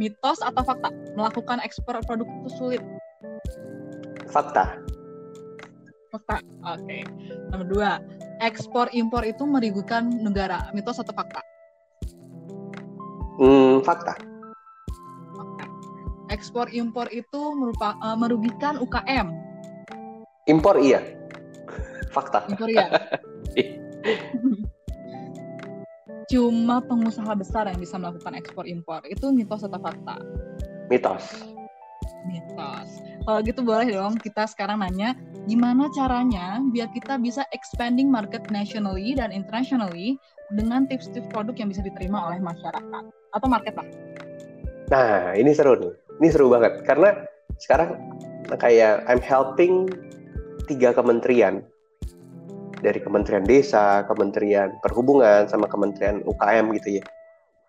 Mitos 0.00 0.40
atau 0.40 0.64
fakta, 0.64 0.88
melakukan 1.12 1.60
ekspor 1.60 2.00
produk 2.08 2.24
itu 2.24 2.50
sulit? 2.56 2.82
Fakta. 4.32 4.80
Fakta, 6.08 6.40
oke. 6.72 6.88
Okay. 6.88 7.04
Nomor 7.52 7.66
dua, 7.68 7.90
ekspor 8.40 8.88
impor 8.96 9.28
itu 9.28 9.44
merugikan 9.44 10.08
negara, 10.24 10.72
mitos 10.72 10.96
atau 10.96 11.12
fakta? 11.12 11.44
Hmm, 13.36 13.84
fakta 13.84 14.35
ekspor 16.36 16.68
impor 16.76 17.08
itu 17.08 17.56
merupa, 17.56 17.96
uh, 18.04 18.12
merugikan 18.12 18.76
UKM. 18.76 19.32
Impor 20.44 20.76
iya. 20.76 21.00
Fakta. 22.12 22.44
Impor 22.52 22.68
iya. 22.68 22.92
Cuma 26.30 26.84
pengusaha 26.84 27.32
besar 27.32 27.72
yang 27.72 27.80
bisa 27.80 27.96
melakukan 27.96 28.36
ekspor 28.36 28.68
impor. 28.68 29.00
Itu 29.08 29.32
mitos 29.32 29.64
atau 29.64 29.80
fakta? 29.80 30.20
Mitos. 30.92 31.40
Mitos. 32.28 32.90
Kalau 33.26 33.42
gitu 33.42 33.62
boleh 33.62 33.90
dong 33.90 34.18
kita 34.18 34.46
sekarang 34.46 34.82
nanya 34.82 35.18
gimana 35.50 35.90
caranya 35.94 36.62
biar 36.70 36.90
kita 36.94 37.18
bisa 37.18 37.42
expanding 37.54 38.10
market 38.10 38.42
nationally 38.50 39.14
dan 39.14 39.30
internationally 39.30 40.18
dengan 40.54 40.86
tips-tips 40.86 41.26
produk 41.30 41.54
yang 41.58 41.70
bisa 41.70 41.82
diterima 41.82 42.22
oleh 42.30 42.38
masyarakat 42.38 43.04
atau 43.34 43.46
market 43.50 43.74
lah. 43.74 43.88
Nah, 44.86 45.34
ini 45.34 45.50
seru 45.50 45.74
nih 45.74 46.05
ini 46.20 46.28
seru 46.32 46.48
banget 46.48 46.80
karena 46.88 47.26
sekarang 47.60 47.96
kayak 48.56 49.04
I'm 49.08 49.20
helping 49.20 49.90
tiga 50.66 50.92
kementerian 50.96 51.62
dari 52.84 53.00
Kementerian 53.00 53.42
Desa, 53.48 54.04
Kementerian 54.04 54.70
Perhubungan, 54.84 55.48
sama 55.48 55.66
Kementerian 55.66 56.20
UKM 56.28 56.70
gitu 56.76 57.00
ya. 57.00 57.02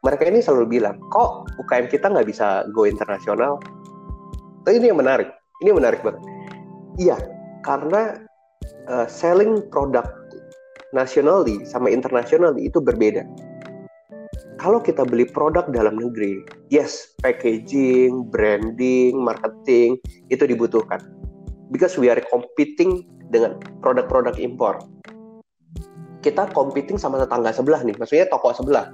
Mereka 0.06 0.30
ini 0.30 0.44
selalu 0.44 0.78
bilang, 0.78 1.00
kok 1.10 1.48
UKM 1.58 1.90
kita 1.90 2.12
nggak 2.12 2.28
bisa 2.28 2.68
go 2.76 2.86
internasional? 2.86 3.58
Tapi 4.68 4.84
ini 4.84 4.92
yang 4.92 5.00
menarik, 5.00 5.32
ini 5.64 5.74
yang 5.74 5.80
menarik 5.80 6.04
banget. 6.04 6.22
Iya, 7.00 7.18
karena 7.64 8.20
uh, 8.92 9.08
selling 9.10 9.64
produk 9.72 10.06
nasionally 10.92 11.64
sama 11.68 11.92
internasionally 11.92 12.68
itu 12.68 12.80
berbeda 12.80 13.24
kalau 14.58 14.82
kita 14.82 15.06
beli 15.06 15.30
produk 15.30 15.70
dalam 15.70 16.02
negeri, 16.02 16.42
yes, 16.74 17.14
packaging, 17.22 18.26
branding, 18.34 19.14
marketing 19.22 20.02
itu 20.34 20.44
dibutuhkan. 20.50 20.98
Because 21.70 21.96
we 21.96 22.10
are 22.10 22.20
competing 22.34 23.06
dengan 23.30 23.62
produk-produk 23.86 24.42
impor. 24.42 24.82
Kita 26.26 26.50
competing 26.58 26.98
sama 26.98 27.22
tetangga 27.22 27.54
sebelah 27.54 27.86
nih, 27.86 27.94
maksudnya 28.02 28.26
toko 28.34 28.52
sebelah. 28.52 28.90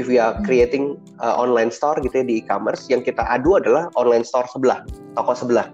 If 0.00 0.08
we 0.08 0.16
are 0.16 0.40
creating 0.48 0.96
uh, 1.20 1.36
online 1.36 1.68
store 1.68 2.00
gitu 2.00 2.24
ya 2.24 2.24
di 2.24 2.40
e-commerce, 2.40 2.88
yang 2.88 3.04
kita 3.04 3.20
adu 3.28 3.60
adalah 3.60 3.92
online 4.00 4.24
store 4.24 4.48
sebelah, 4.48 4.80
toko 5.12 5.36
sebelah. 5.36 5.68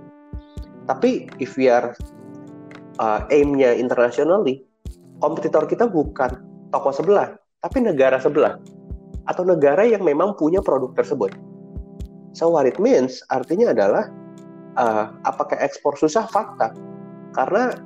Tapi 0.90 1.30
if 1.38 1.54
we 1.54 1.70
are 1.70 1.94
uh, 2.98 3.22
aim-nya 3.30 3.78
internationally, 3.78 4.66
kompetitor 5.22 5.70
kita 5.70 5.86
bukan 5.86 6.42
toko 6.74 6.90
sebelah, 6.90 7.38
tapi 7.62 7.78
negara 7.86 8.18
sebelah 8.18 8.58
atau 9.28 9.44
negara 9.44 9.84
yang 9.84 10.02
memang 10.02 10.34
punya 10.34 10.64
produk 10.64 10.90
tersebut. 10.96 11.36
So 12.32 12.48
what 12.48 12.64
it 12.64 12.80
means 12.80 13.20
artinya 13.28 13.76
adalah 13.76 14.08
uh, 14.80 15.12
apakah 15.28 15.60
ekspor 15.60 15.94
susah 16.00 16.24
fakta 16.28 16.72
karena 17.36 17.76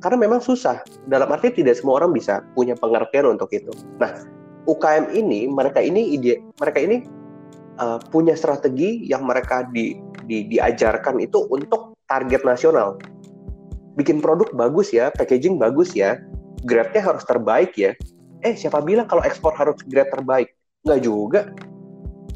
karena 0.00 0.16
memang 0.16 0.40
susah 0.40 0.80
dalam 1.08 1.28
arti 1.32 1.52
tidak 1.52 1.76
semua 1.76 2.00
orang 2.00 2.12
bisa 2.16 2.44
punya 2.56 2.76
pengertian 2.76 3.36
untuk 3.36 3.52
itu. 3.52 3.72
Nah 4.00 4.24
UKM 4.68 5.12
ini 5.16 5.48
mereka 5.48 5.80
ini 5.80 6.16
ide 6.16 6.40
mereka 6.60 6.78
ini 6.80 7.04
uh, 7.80 8.00
punya 8.12 8.36
strategi 8.36 9.04
yang 9.08 9.24
mereka 9.24 9.64
di, 9.72 9.96
di, 10.28 10.48
diajarkan 10.52 11.20
itu 11.20 11.48
untuk 11.48 11.96
target 12.08 12.44
nasional. 12.44 13.00
Bikin 13.96 14.20
produk 14.24 14.48
bagus 14.56 14.92
ya, 14.92 15.12
packaging 15.12 15.60
bagus 15.60 15.92
ya, 15.96 16.20
grade-nya 16.64 17.02
harus 17.04 17.24
terbaik 17.24 17.76
ya. 17.76 17.96
Eh 18.40 18.56
siapa 18.56 18.80
bilang 18.80 19.04
kalau 19.08 19.20
ekspor 19.24 19.52
harus 19.56 19.76
grade 19.88 20.08
terbaik? 20.12 20.48
Nggak 20.86 21.00
juga. 21.04 21.40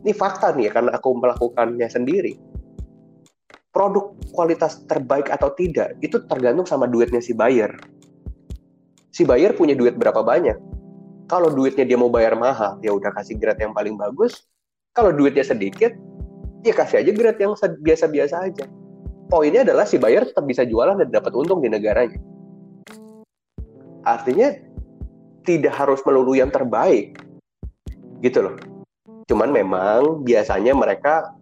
Ini 0.04 0.12
fakta 0.12 0.52
nih 0.52 0.68
ya, 0.68 0.70
karena 0.76 0.90
aku 0.92 1.08
melakukannya 1.16 1.88
sendiri. 1.88 2.36
Produk 3.72 4.14
kualitas 4.30 4.84
terbaik 4.84 5.32
atau 5.32 5.50
tidak, 5.56 5.96
itu 6.04 6.20
tergantung 6.28 6.68
sama 6.68 6.84
duitnya 6.86 7.24
si 7.24 7.32
buyer. 7.32 7.72
Si 9.10 9.24
buyer 9.24 9.56
punya 9.56 9.72
duit 9.72 9.96
berapa 9.96 10.20
banyak. 10.20 10.54
Kalau 11.24 11.48
duitnya 11.48 11.88
dia 11.88 11.96
mau 11.96 12.12
bayar 12.12 12.36
mahal, 12.36 12.76
ya 12.84 12.92
udah 12.92 13.10
kasih 13.16 13.40
grade 13.40 13.64
yang 13.64 13.72
paling 13.72 13.96
bagus. 13.96 14.44
Kalau 14.92 15.10
duitnya 15.10 15.42
sedikit, 15.42 15.96
ya 16.60 16.76
kasih 16.76 17.00
aja 17.00 17.10
grade 17.16 17.40
yang 17.40 17.56
biasa-biasa 17.56 18.44
aja. 18.44 18.68
Poinnya 19.32 19.64
adalah 19.64 19.88
si 19.88 19.96
buyer 19.96 20.28
tetap 20.28 20.44
bisa 20.44 20.68
jualan 20.68 21.00
dan 21.00 21.08
dapat 21.08 21.32
untung 21.32 21.64
di 21.64 21.72
negaranya. 21.72 22.20
Artinya 24.04 24.52
tidak 25.48 25.72
harus 25.72 26.04
melulu 26.04 26.36
yang 26.36 26.52
terbaik, 26.52 27.23
gitu 28.24 28.48
loh. 28.48 28.56
Cuman 29.28 29.52
memang 29.52 30.24
biasanya 30.24 30.72
mereka 30.72 31.36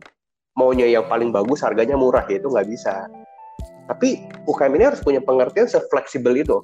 maunya 0.58 0.90
yang 0.90 1.06
paling 1.06 1.30
bagus 1.30 1.62
harganya 1.62 1.94
murah 1.94 2.26
ya 2.26 2.42
itu 2.42 2.50
nggak 2.50 2.66
bisa. 2.66 3.06
Tapi 3.86 4.26
UKM 4.50 4.74
ini 4.74 4.84
harus 4.90 5.00
punya 5.02 5.22
pengertian 5.22 5.70
sefleksibel 5.70 6.34
itu. 6.34 6.58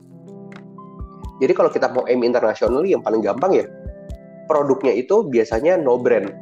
Jadi 1.39 1.53
kalau 1.55 1.71
kita 1.71 1.87
mau 1.95 2.03
aim 2.11 2.27
internasional 2.27 2.83
yang 2.83 2.99
paling 2.99 3.23
gampang 3.23 3.63
ya 3.63 3.67
produknya 4.51 4.91
itu 4.99 5.23
biasanya 5.23 5.79
no 5.79 5.95
brand. 6.03 6.35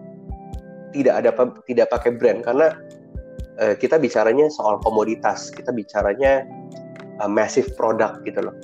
Tidak 0.97 1.13
ada 1.13 1.37
tidak 1.69 1.93
pakai 1.93 2.17
brand 2.17 2.41
karena 2.41 2.73
uh, 3.61 3.75
kita 3.77 4.01
bicaranya 4.01 4.49
soal 4.49 4.81
komoditas 4.81 5.53
kita 5.53 5.73
bicaranya 5.73 6.49
uh, 7.21 7.29
massive 7.29 7.69
product 7.77 8.25
gitu 8.25 8.41
loh 8.41 8.57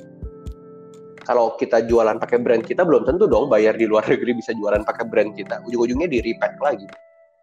kalau 1.23 1.55
kita 1.59 1.87
jualan 1.87 2.19
pakai 2.19 2.43
brand 2.43 2.63
kita 2.67 2.83
belum 2.83 3.07
tentu 3.07 3.31
dong 3.31 3.47
bayar 3.47 3.79
di 3.79 3.87
luar 3.87 4.03
negeri 4.13 4.39
bisa 4.39 4.55
jualan 4.55 4.83
pakai 4.83 5.07
brand 5.07 5.33
kita 5.35 5.63
ujung-ujungnya 5.67 6.11
di 6.11 6.19
repack 6.21 6.59
lagi 6.59 6.87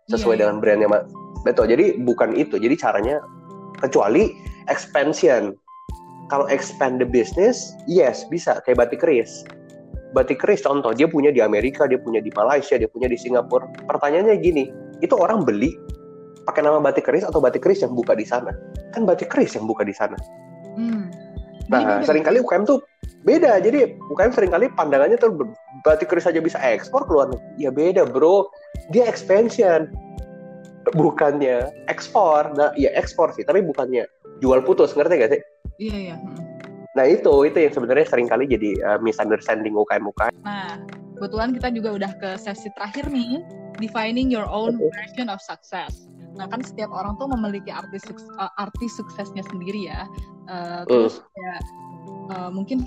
sesuai 0.09 0.35
yeah, 0.35 0.47
iya. 0.47 0.51
dengan 0.51 0.57
brandnya 0.59 0.89
Betul. 1.43 1.71
Jadi 1.71 1.99
bukan 2.03 2.35
itu. 2.35 2.59
Jadi 2.59 2.75
caranya 2.75 3.23
kecuali 3.79 4.35
expansion. 4.67 5.55
Kalau 6.29 6.45
expand 6.45 7.01
the 7.01 7.07
business, 7.09 7.73
yes 7.89 8.21
bisa 8.29 8.61
kayak 8.61 8.85
batik 8.85 9.01
keris. 9.01 9.41
Batik 10.13 10.41
keris 10.41 10.61
contoh 10.61 10.93
dia 10.93 11.09
punya 11.09 11.33
di 11.33 11.41
Amerika, 11.41 11.89
dia 11.89 11.97
punya 11.97 12.21
di 12.21 12.29
Malaysia, 12.37 12.77
dia 12.77 12.85
punya 12.85 13.09
di 13.09 13.17
Singapura. 13.17 13.65
Pertanyaannya 13.89 14.37
gini, 14.37 14.69
itu 15.01 15.17
orang 15.17 15.41
beli 15.41 15.73
pakai 16.45 16.61
nama 16.65 16.77
batik 16.77 17.09
keris 17.09 17.25
atau 17.25 17.41
batik 17.41 17.65
keris 17.65 17.81
yang 17.81 17.97
buka 17.97 18.13
di 18.13 18.25
sana? 18.29 18.53
Kan 18.93 19.09
batik 19.09 19.33
keris 19.33 19.57
yang 19.57 19.65
buka 19.65 19.81
di 19.81 19.93
sana. 19.93 20.17
Hmm. 20.77 21.09
Nah, 21.69 22.01
sering 22.05 22.21
kali 22.21 22.41
UKM 22.41 22.65
tuh 22.65 22.81
beda. 23.29 23.61
Jadi 23.61 23.93
UKM 24.09 24.33
sering 24.33 24.51
kali 24.51 24.65
pandangannya 24.73 25.17
tuh 25.21 25.37
batik 25.85 26.09
keris 26.09 26.25
aja 26.25 26.41
bisa 26.41 26.57
ekspor 26.57 27.05
keluar 27.05 27.29
Ya 27.61 27.69
beda, 27.69 28.09
Bro. 28.09 28.49
Dia 28.89 29.05
expansion. 29.05 29.93
Bukannya 30.97 31.69
ekspor. 31.85 32.49
Nah, 32.57 32.73
ya 32.73 32.89
ekspor 32.97 33.29
sih, 33.37 33.45
tapi 33.45 33.61
bukannya 33.61 34.09
jual 34.41 34.65
putus, 34.65 34.97
ngerti 34.97 35.21
gak 35.21 35.31
sih? 35.37 35.41
Iya, 35.77 35.97
iya. 36.09 36.15
Hmm. 36.17 36.41
Nah, 36.97 37.05
itu 37.05 37.45
itu 37.45 37.57
yang 37.61 37.73
sebenarnya 37.77 38.09
sering 38.09 38.25
kali 38.25 38.49
jadi 38.49 38.73
uh, 38.81 38.99
misunderstanding 38.99 39.77
UKM 39.77 40.09
UKM. 40.09 40.33
Nah, 40.41 40.81
kebetulan 41.13 41.53
kita 41.53 41.69
juga 41.69 41.89
udah 42.01 42.11
ke 42.17 42.29
sesi 42.41 42.73
terakhir 42.73 43.05
nih, 43.13 43.45
defining 43.77 44.33
your 44.33 44.49
own 44.49 44.81
version 44.97 45.29
of 45.29 45.37
success. 45.37 46.09
Nah 46.39 46.47
kan 46.47 46.63
setiap 46.63 46.87
orang 46.95 47.19
tuh 47.19 47.27
memiliki 47.27 47.67
arti 47.67 47.99
sukses, 47.99 48.27
uh, 48.39 48.47
arti 48.55 48.87
suksesnya 48.87 49.43
sendiri 49.51 49.91
ya. 49.91 50.07
Uh, 50.47 50.87
terus 50.87 51.19
uh. 51.19 51.27
ya 51.35 51.55
uh, 52.31 52.49
mungkin 52.53 52.85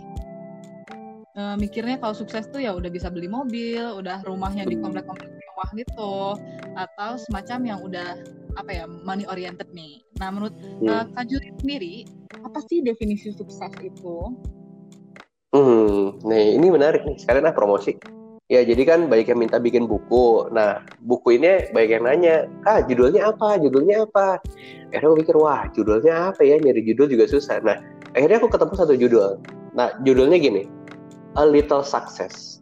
uh, 1.36 1.56
mikirnya 1.56 1.98
kalau 2.00 2.14
sukses 2.16 2.48
tuh 2.48 2.60
ya 2.60 2.72
udah 2.72 2.88
bisa 2.88 3.08
beli 3.08 3.28
mobil, 3.28 3.80
udah 3.80 4.24
rumahnya 4.24 4.68
di 4.68 4.76
komplek-komplek 4.78 5.28
mewah 5.28 5.70
gitu, 5.76 6.14
atau 6.76 7.10
semacam 7.28 7.58
yang 7.64 7.78
udah 7.84 8.18
apa 8.60 8.70
ya 8.70 8.84
money 8.84 9.24
oriented 9.28 9.68
nih. 9.72 10.04
Nah 10.20 10.28
menurut 10.28 10.54
uh, 10.84 11.08
Kak 11.16 11.28
sendiri 11.60 12.04
apa 12.44 12.60
sih 12.68 12.84
definisi 12.84 13.32
sukses 13.32 13.72
itu? 13.80 14.16
Hmm, 15.52 16.16
nih 16.24 16.56
ini 16.56 16.66
menarik 16.72 17.04
nih. 17.04 17.20
Sekalian 17.20 17.48
ah 17.48 17.56
promosi. 17.56 17.96
Ya, 18.52 18.60
jadi 18.60 18.84
kan 18.84 19.08
banyak 19.08 19.32
yang 19.32 19.40
minta 19.40 19.56
bikin 19.56 19.88
buku. 19.88 20.44
Nah, 20.52 20.84
buku 21.00 21.40
ini 21.40 21.72
banyak 21.72 21.90
yang 21.96 22.04
nanya, 22.04 22.36
ah 22.68 22.84
judulnya 22.84 23.32
apa? 23.32 23.56
Judulnya 23.56 24.04
apa? 24.04 24.44
Akhirnya 24.92 25.08
aku 25.08 25.16
pikir, 25.24 25.36
wah 25.40 25.64
judulnya 25.72 26.28
apa 26.28 26.44
ya? 26.44 26.60
Nyari 26.60 26.84
judul 26.84 27.08
juga 27.08 27.24
susah. 27.32 27.64
Nah, 27.64 27.80
akhirnya 28.12 28.44
aku 28.44 28.52
ketemu 28.52 28.72
satu 28.76 28.92
judul. 28.92 29.40
Nah, 29.72 29.96
judulnya 30.04 30.36
gini, 30.36 30.68
A 31.36 31.44
Little 31.48 31.80
Success. 31.80 32.60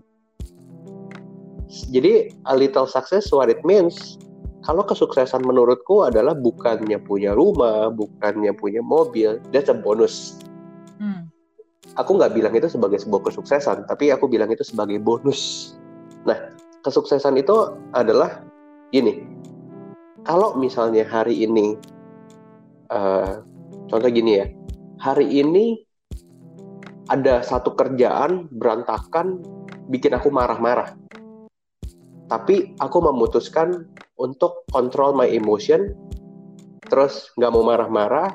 Jadi, 1.90 2.34
A 2.46 2.54
Little 2.54 2.86
Success, 2.86 3.30
what 3.34 3.50
it 3.50 3.62
means, 3.66 4.18
kalau 4.60 4.84
kesuksesan 4.84 5.42
menurutku 5.42 6.04
adalah 6.04 6.36
bukannya 6.36 7.00
punya 7.02 7.32
rumah, 7.32 7.88
bukannya 7.90 8.52
punya 8.54 8.84
mobil, 8.84 9.40
that's 9.50 9.72
a 9.72 9.74
bonus. 9.74 10.38
Hmm. 11.00 11.32
Aku 11.96 12.20
nggak 12.20 12.36
bilang 12.36 12.54
itu 12.54 12.68
sebagai 12.70 13.00
sebuah 13.02 13.26
kesuksesan, 13.26 13.88
tapi 13.88 14.12
aku 14.14 14.28
bilang 14.28 14.52
itu 14.52 14.62
sebagai 14.62 15.00
bonus. 15.00 15.74
Nah, 16.28 16.36
kesuksesan 16.86 17.40
itu 17.40 17.74
adalah 17.96 18.44
gini. 18.92 19.24
Kalau 20.28 20.54
misalnya 20.60 21.08
hari 21.08 21.48
ini, 21.48 21.80
uh, 22.92 23.40
contoh 23.88 24.10
gini 24.12 24.44
ya, 24.44 24.46
hari 25.00 25.26
ini 25.40 25.88
ada 27.10 27.42
satu 27.42 27.74
kerjaan 27.74 28.46
berantakan, 28.54 29.42
bikin 29.90 30.14
aku 30.14 30.30
marah-marah. 30.30 30.94
Tapi 32.30 32.78
aku 32.78 32.98
memutuskan 33.02 33.90
untuk 34.14 34.62
control 34.70 35.18
my 35.18 35.26
emotion, 35.26 35.90
terus 36.86 37.34
nggak 37.34 37.50
mau 37.50 37.66
marah-marah, 37.66 38.30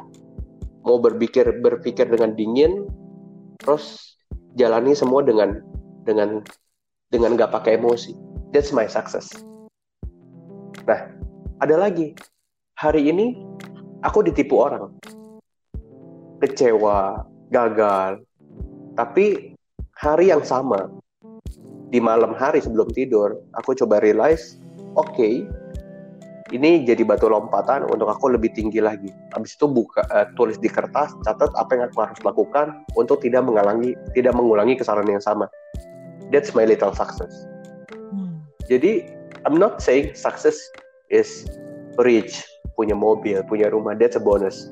mau 0.83 0.99
berpikir 0.99 1.63
berpikir 1.63 2.11
dengan 2.11 2.35
dingin, 2.35 2.83
terus 3.63 4.19
jalani 4.59 4.91
semua 4.91 5.23
dengan 5.23 5.63
dengan 6.03 6.43
dengan 7.15 7.39
nggak 7.39 7.55
pakai 7.55 7.79
emosi. 7.79 8.11
That's 8.51 8.75
my 8.75 8.91
success. 8.91 9.31
Nah, 10.83 11.15
ada 11.63 11.75
lagi. 11.79 12.11
Hari 12.75 13.07
ini 13.07 13.39
aku 14.03 14.19
ditipu 14.27 14.59
orang. 14.59 14.91
Kecewa, 16.43 17.23
gagal. 17.47 18.19
Tapi 18.95 19.55
hari 19.99 20.31
yang 20.31 20.43
sama, 20.43 20.88
di 21.91 21.99
malam 21.99 22.36
hari 22.36 22.63
sebelum 22.63 22.89
tidur, 22.95 23.39
aku 23.60 23.75
coba 23.75 23.99
realize, 23.99 24.60
oke, 24.95 25.12
okay, 25.12 25.43
ini 26.55 26.88
jadi 26.88 27.03
batu 27.03 27.27
lompatan 27.27 27.86
untuk 27.91 28.08
aku 28.08 28.31
lebih 28.31 28.55
tinggi 28.55 28.79
lagi. 28.79 29.12
Habis 29.36 29.60
itu 29.60 29.67
buka 29.67 30.08
uh, 30.10 30.27
tulis 30.39 30.55
di 30.58 30.71
kertas, 30.71 31.12
catat 31.27 31.51
apa 31.60 31.71
yang 31.75 31.84
aku 31.91 31.99
harus 32.05 32.19
lakukan 32.23 32.86
untuk 32.95 33.19
tidak 33.19 33.43
mengulangi 33.43 33.97
tidak 34.15 34.31
mengulangi 34.31 34.79
kesalahan 34.79 35.19
yang 35.19 35.23
sama 35.23 35.49
that's 36.31 36.55
my 36.55 36.65
little 36.65 36.93
success. 36.93 37.45
Hmm. 38.12 38.41
Jadi 38.69 39.05
I'm 39.45 39.58
not 39.62 39.81
saying 39.81 40.17
success 40.17 40.58
is 41.13 41.45
rich, 42.01 42.41
punya 42.73 42.97
mobil, 42.97 43.45
punya 43.45 43.69
rumah, 43.69 43.93
that's 43.93 44.17
a 44.17 44.21
bonus. 44.21 44.69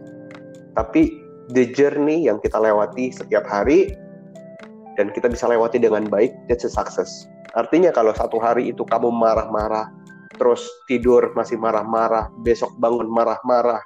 Tapi 0.74 1.14
the 1.54 1.70
journey 1.70 2.26
yang 2.26 2.42
kita 2.42 2.58
lewati 2.58 3.14
setiap 3.14 3.46
hari 3.46 3.94
dan 5.00 5.10
kita 5.12 5.30
bisa 5.30 5.50
lewati 5.50 5.82
dengan 5.82 6.06
baik, 6.08 6.34
that's 6.50 6.68
a 6.68 6.72
success. 6.72 7.26
Artinya 7.54 7.94
kalau 7.94 8.14
satu 8.14 8.42
hari 8.42 8.74
itu 8.74 8.82
kamu 8.86 9.14
marah-marah, 9.14 9.90
terus 10.38 10.66
tidur 10.90 11.34
masih 11.38 11.58
marah-marah, 11.58 12.30
besok 12.42 12.70
bangun 12.82 13.10
marah-marah, 13.10 13.82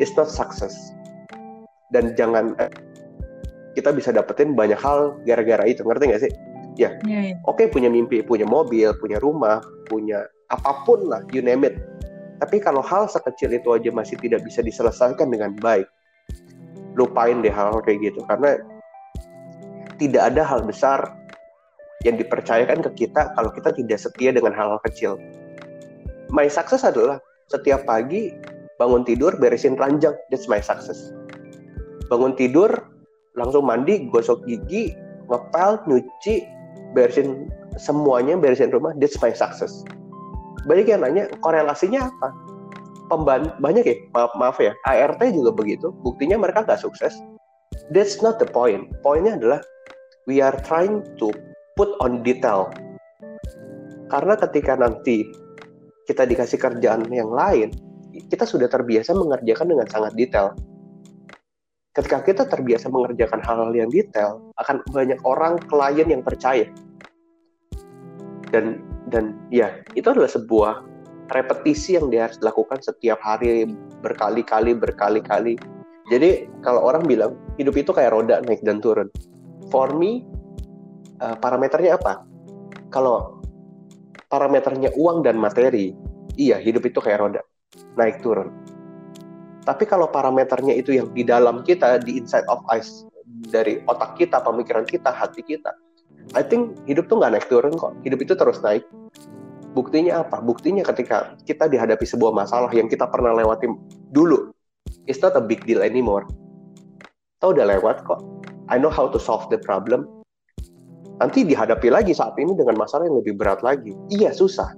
it's 0.00 0.12
not 0.16 0.28
success. 0.28 0.72
Dan 1.92 2.14
jangan 2.16 2.56
eh, 2.62 2.72
kita 3.76 3.92
bisa 3.92 4.12
dapetin 4.12 4.56
banyak 4.56 4.78
hal 4.78 5.16
gara-gara 5.28 5.64
itu, 5.68 5.84
ngerti 5.84 6.04
gak 6.08 6.22
sih? 6.24 6.32
ya 6.80 6.96
yeah, 7.04 7.34
yeah. 7.34 7.38
oke 7.44 7.60
okay, 7.60 7.66
punya 7.68 7.92
mimpi 7.92 8.24
punya 8.24 8.48
mobil 8.48 8.96
punya 8.96 9.18
rumah 9.18 9.60
punya 9.90 10.24
apa 10.48 10.80
pun 10.88 11.04
lah 11.04 11.20
you 11.34 11.44
name 11.44 11.66
it 11.68 11.76
tapi 12.40 12.56
kalau 12.56 12.80
hal 12.80 13.04
sekecil 13.04 13.52
itu 13.52 13.68
aja 13.74 13.92
masih 13.92 14.16
tidak 14.16 14.40
bisa 14.46 14.64
diselesaikan 14.64 15.28
dengan 15.28 15.52
baik 15.58 15.84
lupain 16.96 17.44
deh 17.44 17.52
hal-hal 17.52 17.84
kayak 17.84 18.10
gitu 18.10 18.24
karena 18.26 18.56
tidak 20.00 20.32
ada 20.32 20.42
hal 20.42 20.64
besar 20.64 21.12
yang 22.08 22.16
dipercayakan 22.16 22.80
ke 22.90 23.04
kita 23.06 23.28
kalau 23.36 23.52
kita 23.52 23.70
tidak 23.76 24.00
setia 24.00 24.32
dengan 24.32 24.56
hal-hal 24.56 24.80
kecil. 24.88 25.20
My 26.32 26.48
success 26.48 26.82
adalah 26.82 27.20
setiap 27.52 27.84
pagi 27.84 28.32
bangun 28.80 29.04
tidur 29.04 29.36
beresin 29.36 29.76
ranjang. 29.76 30.16
That's 30.32 30.48
my 30.48 30.64
success. 30.64 31.12
Bangun 32.08 32.32
tidur 32.40 32.72
langsung 33.36 33.68
mandi 33.68 34.08
gosok 34.08 34.48
gigi 34.48 34.96
ngepel 35.28 35.84
nyuci 35.84 36.42
beresin 36.96 37.52
semuanya 37.76 38.40
beresin 38.40 38.72
rumah. 38.72 38.96
That's 38.96 39.20
my 39.20 39.36
success. 39.36 39.84
Banyak 40.64 40.88
yang 40.88 41.04
nanya 41.04 41.28
korelasinya 41.44 42.08
apa? 42.08 42.28
Pemban 43.12 43.52
banyak 43.60 43.84
ya 43.84 43.96
maaf 44.16 44.32
maaf 44.40 44.56
ya. 44.56 44.72
ART 44.88 45.20
juga 45.20 45.52
begitu. 45.52 45.92
Buktinya 46.00 46.40
mereka 46.40 46.64
nggak 46.64 46.80
sukses 46.80 47.12
that's 47.92 48.22
not 48.24 48.38
the 48.38 48.48
point 48.48 48.90
poinnya 49.04 49.36
adalah 49.36 49.60
we 50.26 50.38
are 50.38 50.56
trying 50.66 51.02
to 51.18 51.30
put 51.74 51.90
on 52.02 52.24
detail 52.24 52.70
karena 54.10 54.34
ketika 54.48 54.74
nanti 54.74 55.26
kita 56.06 56.26
dikasih 56.26 56.58
kerjaan 56.58 57.06
yang 57.10 57.30
lain 57.30 57.70
kita 58.30 58.42
sudah 58.42 58.66
terbiasa 58.66 59.14
mengerjakan 59.14 59.70
dengan 59.70 59.86
sangat 59.86 60.12
detail 60.18 60.54
ketika 61.98 62.22
kita 62.22 62.42
terbiasa 62.46 62.86
mengerjakan 62.86 63.42
hal-hal 63.42 63.72
yang 63.74 63.90
detail, 63.90 64.40
akan 64.62 64.82
banyak 64.94 65.18
orang 65.26 65.58
klien 65.66 66.06
yang 66.06 66.22
percaya. 66.22 66.66
Dan 68.50 68.82
dan 69.10 69.34
ya, 69.50 69.82
itu 69.98 70.06
adalah 70.06 70.30
sebuah 70.30 70.86
repetisi 71.30 71.98
yang 71.98 72.10
dia 72.10 72.26
harus 72.30 72.38
lakukan 72.42 72.78
setiap 72.82 73.18
hari 73.22 73.66
berkali-kali 74.02 74.74
berkali-kali. 74.78 75.58
Jadi 76.10 76.50
kalau 76.66 76.82
orang 76.82 77.06
bilang 77.06 77.38
hidup 77.56 77.78
itu 77.78 77.94
kayak 77.94 78.10
roda 78.10 78.42
naik 78.42 78.60
dan 78.66 78.82
turun. 78.82 79.06
For 79.70 79.94
me 79.94 80.26
uh, 81.22 81.38
parameternya 81.38 81.96
apa? 81.96 82.26
Kalau 82.90 83.38
parameternya 84.26 84.90
uang 84.98 85.22
dan 85.22 85.38
materi, 85.38 85.94
iya 86.34 86.58
hidup 86.58 86.82
itu 86.90 86.98
kayak 86.98 87.22
roda 87.22 87.40
naik 87.94 88.18
turun 88.18 88.50
tapi 89.70 89.84
kalau 89.84 90.08
parameternya 90.08 90.72
itu 90.72 90.96
yang 90.96 91.12
di 91.12 91.22
dalam 91.22 91.60
kita, 91.60 92.00
di 92.00 92.16
inside 92.16 92.48
of 92.48 92.64
us, 92.72 93.04
dari 93.52 93.84
otak 93.84 94.16
kita, 94.16 94.40
pemikiran 94.40 94.88
kita, 94.88 95.12
hati 95.12 95.44
kita, 95.44 95.76
I 96.32 96.42
think 96.42 96.74
hidup 96.88 97.06
tuh 97.06 97.20
nggak 97.20 97.38
naik 97.38 97.46
turun 97.46 97.76
kok. 97.76 97.92
Hidup 98.06 98.18
itu 98.24 98.34
terus 98.34 98.58
naik. 98.64 98.86
Buktinya 99.70 100.26
apa? 100.26 100.42
Buktinya 100.42 100.82
ketika 100.82 101.38
kita 101.46 101.70
dihadapi 101.70 102.02
sebuah 102.02 102.34
masalah 102.34 102.72
yang 102.74 102.90
kita 102.90 103.06
pernah 103.06 103.36
lewati 103.36 103.70
dulu, 104.10 104.49
it's 105.06 105.22
not 105.24 105.36
a 105.36 105.42
big 105.44 105.64
deal 105.64 105.80
anymore. 105.80 106.26
Tahu 107.40 107.56
udah 107.56 107.66
lewat 107.76 108.04
kok. 108.04 108.20
I 108.68 108.76
know 108.76 108.92
how 108.92 109.08
to 109.08 109.18
solve 109.18 109.48
the 109.48 109.60
problem. 109.60 110.04
Nanti 111.20 111.44
dihadapi 111.44 111.92
lagi 111.92 112.16
saat 112.16 112.36
ini 112.40 112.56
dengan 112.56 112.80
masalah 112.80 113.08
yang 113.08 113.20
lebih 113.20 113.36
berat 113.36 113.60
lagi. 113.60 113.92
Iya 114.08 114.32
susah. 114.32 114.72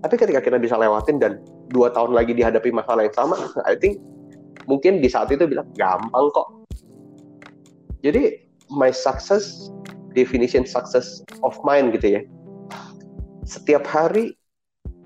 Tapi 0.00 0.14
ketika 0.16 0.40
kita 0.40 0.56
bisa 0.56 0.78
lewatin 0.78 1.18
dan 1.18 1.42
dua 1.70 1.94
tahun 1.94 2.12
lagi 2.12 2.34
dihadapi 2.34 2.74
masalah 2.74 3.06
yang 3.06 3.16
sama 3.16 3.38
I 3.64 3.78
think 3.78 4.02
mungkin 4.66 4.98
di 5.00 5.08
saat 5.08 5.30
itu 5.30 5.46
bilang 5.46 5.70
gampang 5.78 6.26
kok 6.34 6.48
jadi 8.02 8.42
my 8.74 8.90
success 8.90 9.70
definition 10.12 10.66
success 10.66 11.22
of 11.46 11.54
mine 11.62 11.94
gitu 11.94 12.18
ya 12.18 12.22
setiap 13.46 13.86
hari 13.86 14.34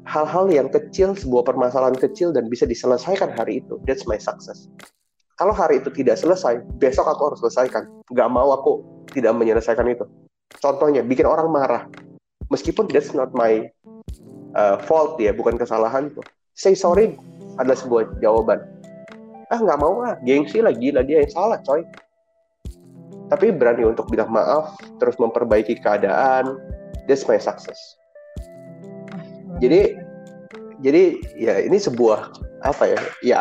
hal-hal 0.05 0.47
yang 0.53 0.69
kecil 0.69 1.17
sebuah 1.17 1.45
permasalahan 1.49 1.97
kecil 1.97 2.33
dan 2.33 2.49
bisa 2.53 2.69
diselesaikan 2.69 3.33
hari 3.33 3.65
itu 3.65 3.81
that's 3.89 4.05
my 4.05 4.21
success 4.21 4.69
kalau 5.35 5.51
hari 5.51 5.83
itu 5.83 5.91
tidak 5.91 6.15
selesai, 6.15 6.63
besok 6.79 7.11
aku 7.11 7.35
harus 7.35 7.43
selesaikan. 7.43 7.91
Gak 8.15 8.31
mau 8.31 8.55
aku 8.55 9.03
tidak 9.11 9.35
menyelesaikan 9.35 9.83
itu. 9.91 10.07
Contohnya, 10.63 11.03
bikin 11.03 11.27
orang 11.27 11.51
marah. 11.51 11.91
Meskipun 12.55 12.87
that's 12.87 13.11
not 13.11 13.35
my 13.35 13.67
uh, 14.55 14.79
fault 14.87 15.19
ya, 15.19 15.35
bukan 15.35 15.59
kesalahan 15.59 16.15
tuh. 16.15 16.23
Say 16.55 16.79
sorry 16.79 17.19
adalah 17.59 17.75
sebuah 17.75 18.23
jawaban. 18.23 18.63
Ah 19.51 19.59
nggak 19.59 19.81
mau 19.83 20.07
ah, 20.07 20.15
gengsi 20.23 20.63
lah 20.63 20.71
gila 20.71 21.03
dia 21.03 21.27
yang 21.27 21.33
salah 21.35 21.59
coy. 21.67 21.83
Tapi 23.27 23.51
berani 23.51 23.91
untuk 23.91 24.07
bilang 24.15 24.31
maaf, 24.31 24.79
terus 25.03 25.19
memperbaiki 25.19 25.83
keadaan, 25.83 26.61
that's 27.11 27.27
my 27.27 27.41
success. 27.41 27.99
Jadi, 29.65 29.81
jadi 30.85 31.03
ya 31.41 31.55
ini 31.65 31.81
sebuah 31.81 32.37
apa 32.69 32.85
ya? 32.85 33.01
Ya 33.25 33.37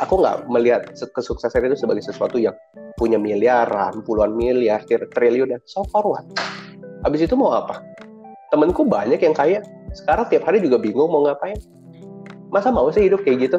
aku 0.00 0.24
nggak 0.24 0.48
melihat 0.48 0.88
kesuksesan 0.96 1.68
itu 1.68 1.76
sebagai 1.84 2.00
sesuatu 2.00 2.40
yang 2.40 2.56
punya 2.96 3.20
miliaran, 3.20 4.00
puluhan 4.08 4.32
miliar, 4.32 4.80
triliun 4.88 5.52
dan 5.52 5.60
so 5.68 5.84
far 5.92 6.08
what? 6.08 6.24
Habis 7.04 7.28
itu 7.28 7.36
mau 7.36 7.52
apa? 7.52 7.84
Temenku 8.48 8.88
banyak 8.88 9.20
yang 9.20 9.36
kaya, 9.36 9.60
sekarang 9.92 10.24
tiap 10.32 10.48
hari 10.48 10.64
juga 10.64 10.80
bingung 10.80 11.12
mau 11.12 11.28
ngapain. 11.28 11.60
Masa 12.48 12.72
mau 12.72 12.88
sih 12.88 13.04
hidup 13.04 13.20
kayak 13.28 13.44
gitu? 13.44 13.58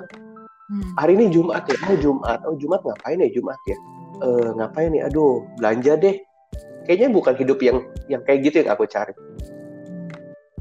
Hmm. 0.69 0.89
Hari 0.97 1.13
ini 1.13 1.29
Jumat 1.29 1.65
ya, 1.69 1.77
oh 1.89 1.97
Jumat, 1.97 2.39
oh 2.45 2.57
Jumat 2.57 2.81
ngapain 2.81 3.21
ya 3.21 3.29
Jumat 3.29 3.59
ya? 3.69 3.77
Uh, 4.19 4.49
ngapain 4.57 4.89
nih? 4.89 5.05
Aduh, 5.05 5.45
belanja 5.61 5.93
deh. 5.97 6.17
Kayaknya 6.89 7.09
bukan 7.13 7.33
hidup 7.37 7.59
yang 7.61 7.77
yang 8.09 8.21
kayak 8.25 8.49
gitu 8.49 8.65
yang 8.65 8.73
aku 8.73 8.89
cari. 8.89 9.13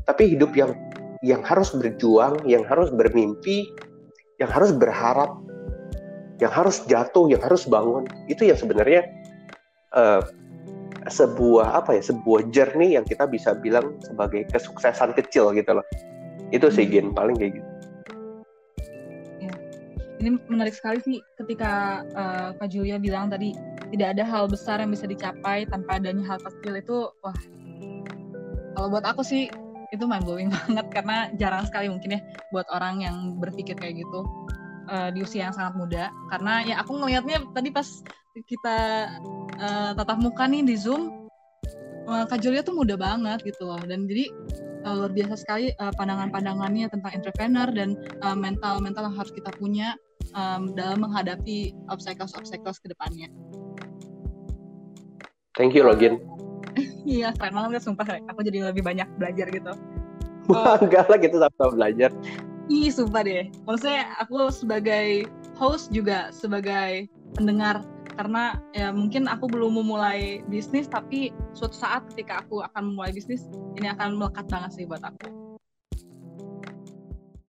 Tapi 0.04 0.36
hidup 0.36 0.52
yang 0.52 0.76
yang 1.22 1.42
harus 1.42 1.74
berjuang, 1.74 2.38
yang 2.46 2.62
harus 2.66 2.90
bermimpi, 2.94 3.66
yang 4.38 4.50
harus 4.50 4.70
berharap, 4.70 5.34
yang 6.38 6.52
harus 6.54 6.82
jatuh, 6.86 7.26
yang 7.26 7.42
harus 7.42 7.66
bangun, 7.66 8.06
itu 8.30 8.46
yang 8.46 8.58
sebenarnya 8.58 9.02
uh, 9.98 10.22
sebuah 11.10 11.82
apa 11.82 11.98
ya, 11.98 12.02
sebuah 12.04 12.52
journey 12.54 12.94
yang 12.94 13.02
kita 13.02 13.26
bisa 13.26 13.56
bilang 13.58 13.98
sebagai 14.04 14.46
kesuksesan 14.52 15.16
kecil 15.18 15.50
gitu 15.56 15.78
loh. 15.80 15.86
Itu 16.54 16.70
sih 16.70 16.86
hmm. 16.86 16.92
gen 16.94 17.06
paling 17.16 17.36
kayak 17.36 17.52
gitu. 17.58 17.68
Ya. 19.42 19.52
Ini 20.22 20.28
menarik 20.46 20.74
sekali 20.76 21.02
sih 21.02 21.18
ketika 21.40 22.04
uh, 22.14 22.48
Kak 22.58 22.68
Julia 22.70 23.02
bilang 23.02 23.32
tadi 23.32 23.54
tidak 23.90 24.18
ada 24.18 24.24
hal 24.24 24.44
besar 24.46 24.78
yang 24.78 24.92
bisa 24.92 25.08
dicapai 25.08 25.64
tanpa 25.66 25.96
adanya 25.96 26.24
hal 26.28 26.38
kecil 26.44 26.76
itu 26.76 26.96
wah 27.24 27.38
kalau 28.76 28.88
buat 28.92 29.04
aku 29.08 29.24
sih 29.24 29.48
itu 29.92 30.04
mind 30.04 30.24
blowing 30.24 30.50
banget 30.56 30.86
karena 30.92 31.16
jarang 31.36 31.64
sekali 31.68 31.88
mungkin 31.88 32.18
ya 32.18 32.20
buat 32.52 32.66
orang 32.72 33.04
yang 33.04 33.16
berpikir 33.40 33.74
kayak 33.76 34.04
gitu 34.04 34.24
uh, 34.88 35.08
di 35.12 35.22
usia 35.24 35.48
yang 35.48 35.54
sangat 35.54 35.74
muda 35.76 36.04
karena 36.32 36.64
ya 36.64 36.74
aku 36.80 36.96
ngelihatnya 36.98 37.44
tadi 37.52 37.70
pas 37.72 37.88
kita 38.46 38.76
uh, 39.58 39.90
tatap 39.98 40.18
muka 40.22 40.46
nih 40.46 40.62
di 40.62 40.78
zoom 40.78 41.28
uh, 42.08 42.24
Kak 42.24 42.40
Julia 42.40 42.62
tuh 42.64 42.74
muda 42.74 42.94
banget 42.94 43.44
gitu 43.44 43.68
loh 43.68 43.80
dan 43.84 44.08
jadi 44.08 44.30
uh, 44.88 44.94
luar 45.04 45.12
biasa 45.12 45.34
sekali 45.36 45.74
uh, 45.76 45.92
pandangan-pandangannya 45.94 46.86
tentang 46.88 47.12
entrepreneur 47.12 47.68
dan 47.68 47.98
uh, 48.24 48.36
mental-mental 48.38 49.12
yang 49.12 49.16
harus 49.16 49.32
kita 49.34 49.50
punya 49.58 49.94
um, 50.32 50.72
dalam 50.72 51.04
menghadapi 51.04 51.76
obstacles-obstacles 51.92 52.80
ke 52.80 52.88
depannya. 52.92 53.28
Thank 55.58 55.74
you 55.74 55.82
Login. 55.82 56.22
Iya, 57.04 57.34
keren 57.36 57.54
banget 57.54 57.82
sumpah. 57.84 58.06
Aku 58.30 58.40
jadi 58.44 58.70
lebih 58.70 58.82
banyak 58.84 59.08
belajar 59.18 59.46
gitu. 59.50 59.72
Wah, 60.48 60.76
enggak 60.84 61.06
lah 61.08 61.18
gitu 61.20 61.36
sama 61.38 61.68
belajar. 61.74 62.10
Ih, 62.68 62.92
sumpah 62.92 63.22
deh. 63.24 63.48
Maksudnya 63.64 64.12
aku 64.20 64.52
sebagai 64.52 65.28
host 65.56 65.90
juga 65.90 66.30
sebagai 66.30 67.08
pendengar 67.36 67.82
karena 68.18 68.58
ya 68.74 68.90
mungkin 68.90 69.30
aku 69.30 69.46
belum 69.46 69.78
memulai 69.78 70.42
bisnis 70.50 70.90
tapi 70.90 71.30
suatu 71.54 71.78
saat 71.78 72.02
ketika 72.10 72.42
aku 72.42 72.66
akan 72.66 72.90
memulai 72.90 73.14
bisnis 73.14 73.46
ini 73.78 73.86
akan 73.94 74.18
melekat 74.18 74.46
banget 74.50 74.70
sih 74.74 74.84
buat 74.90 75.02
aku. 75.06 75.30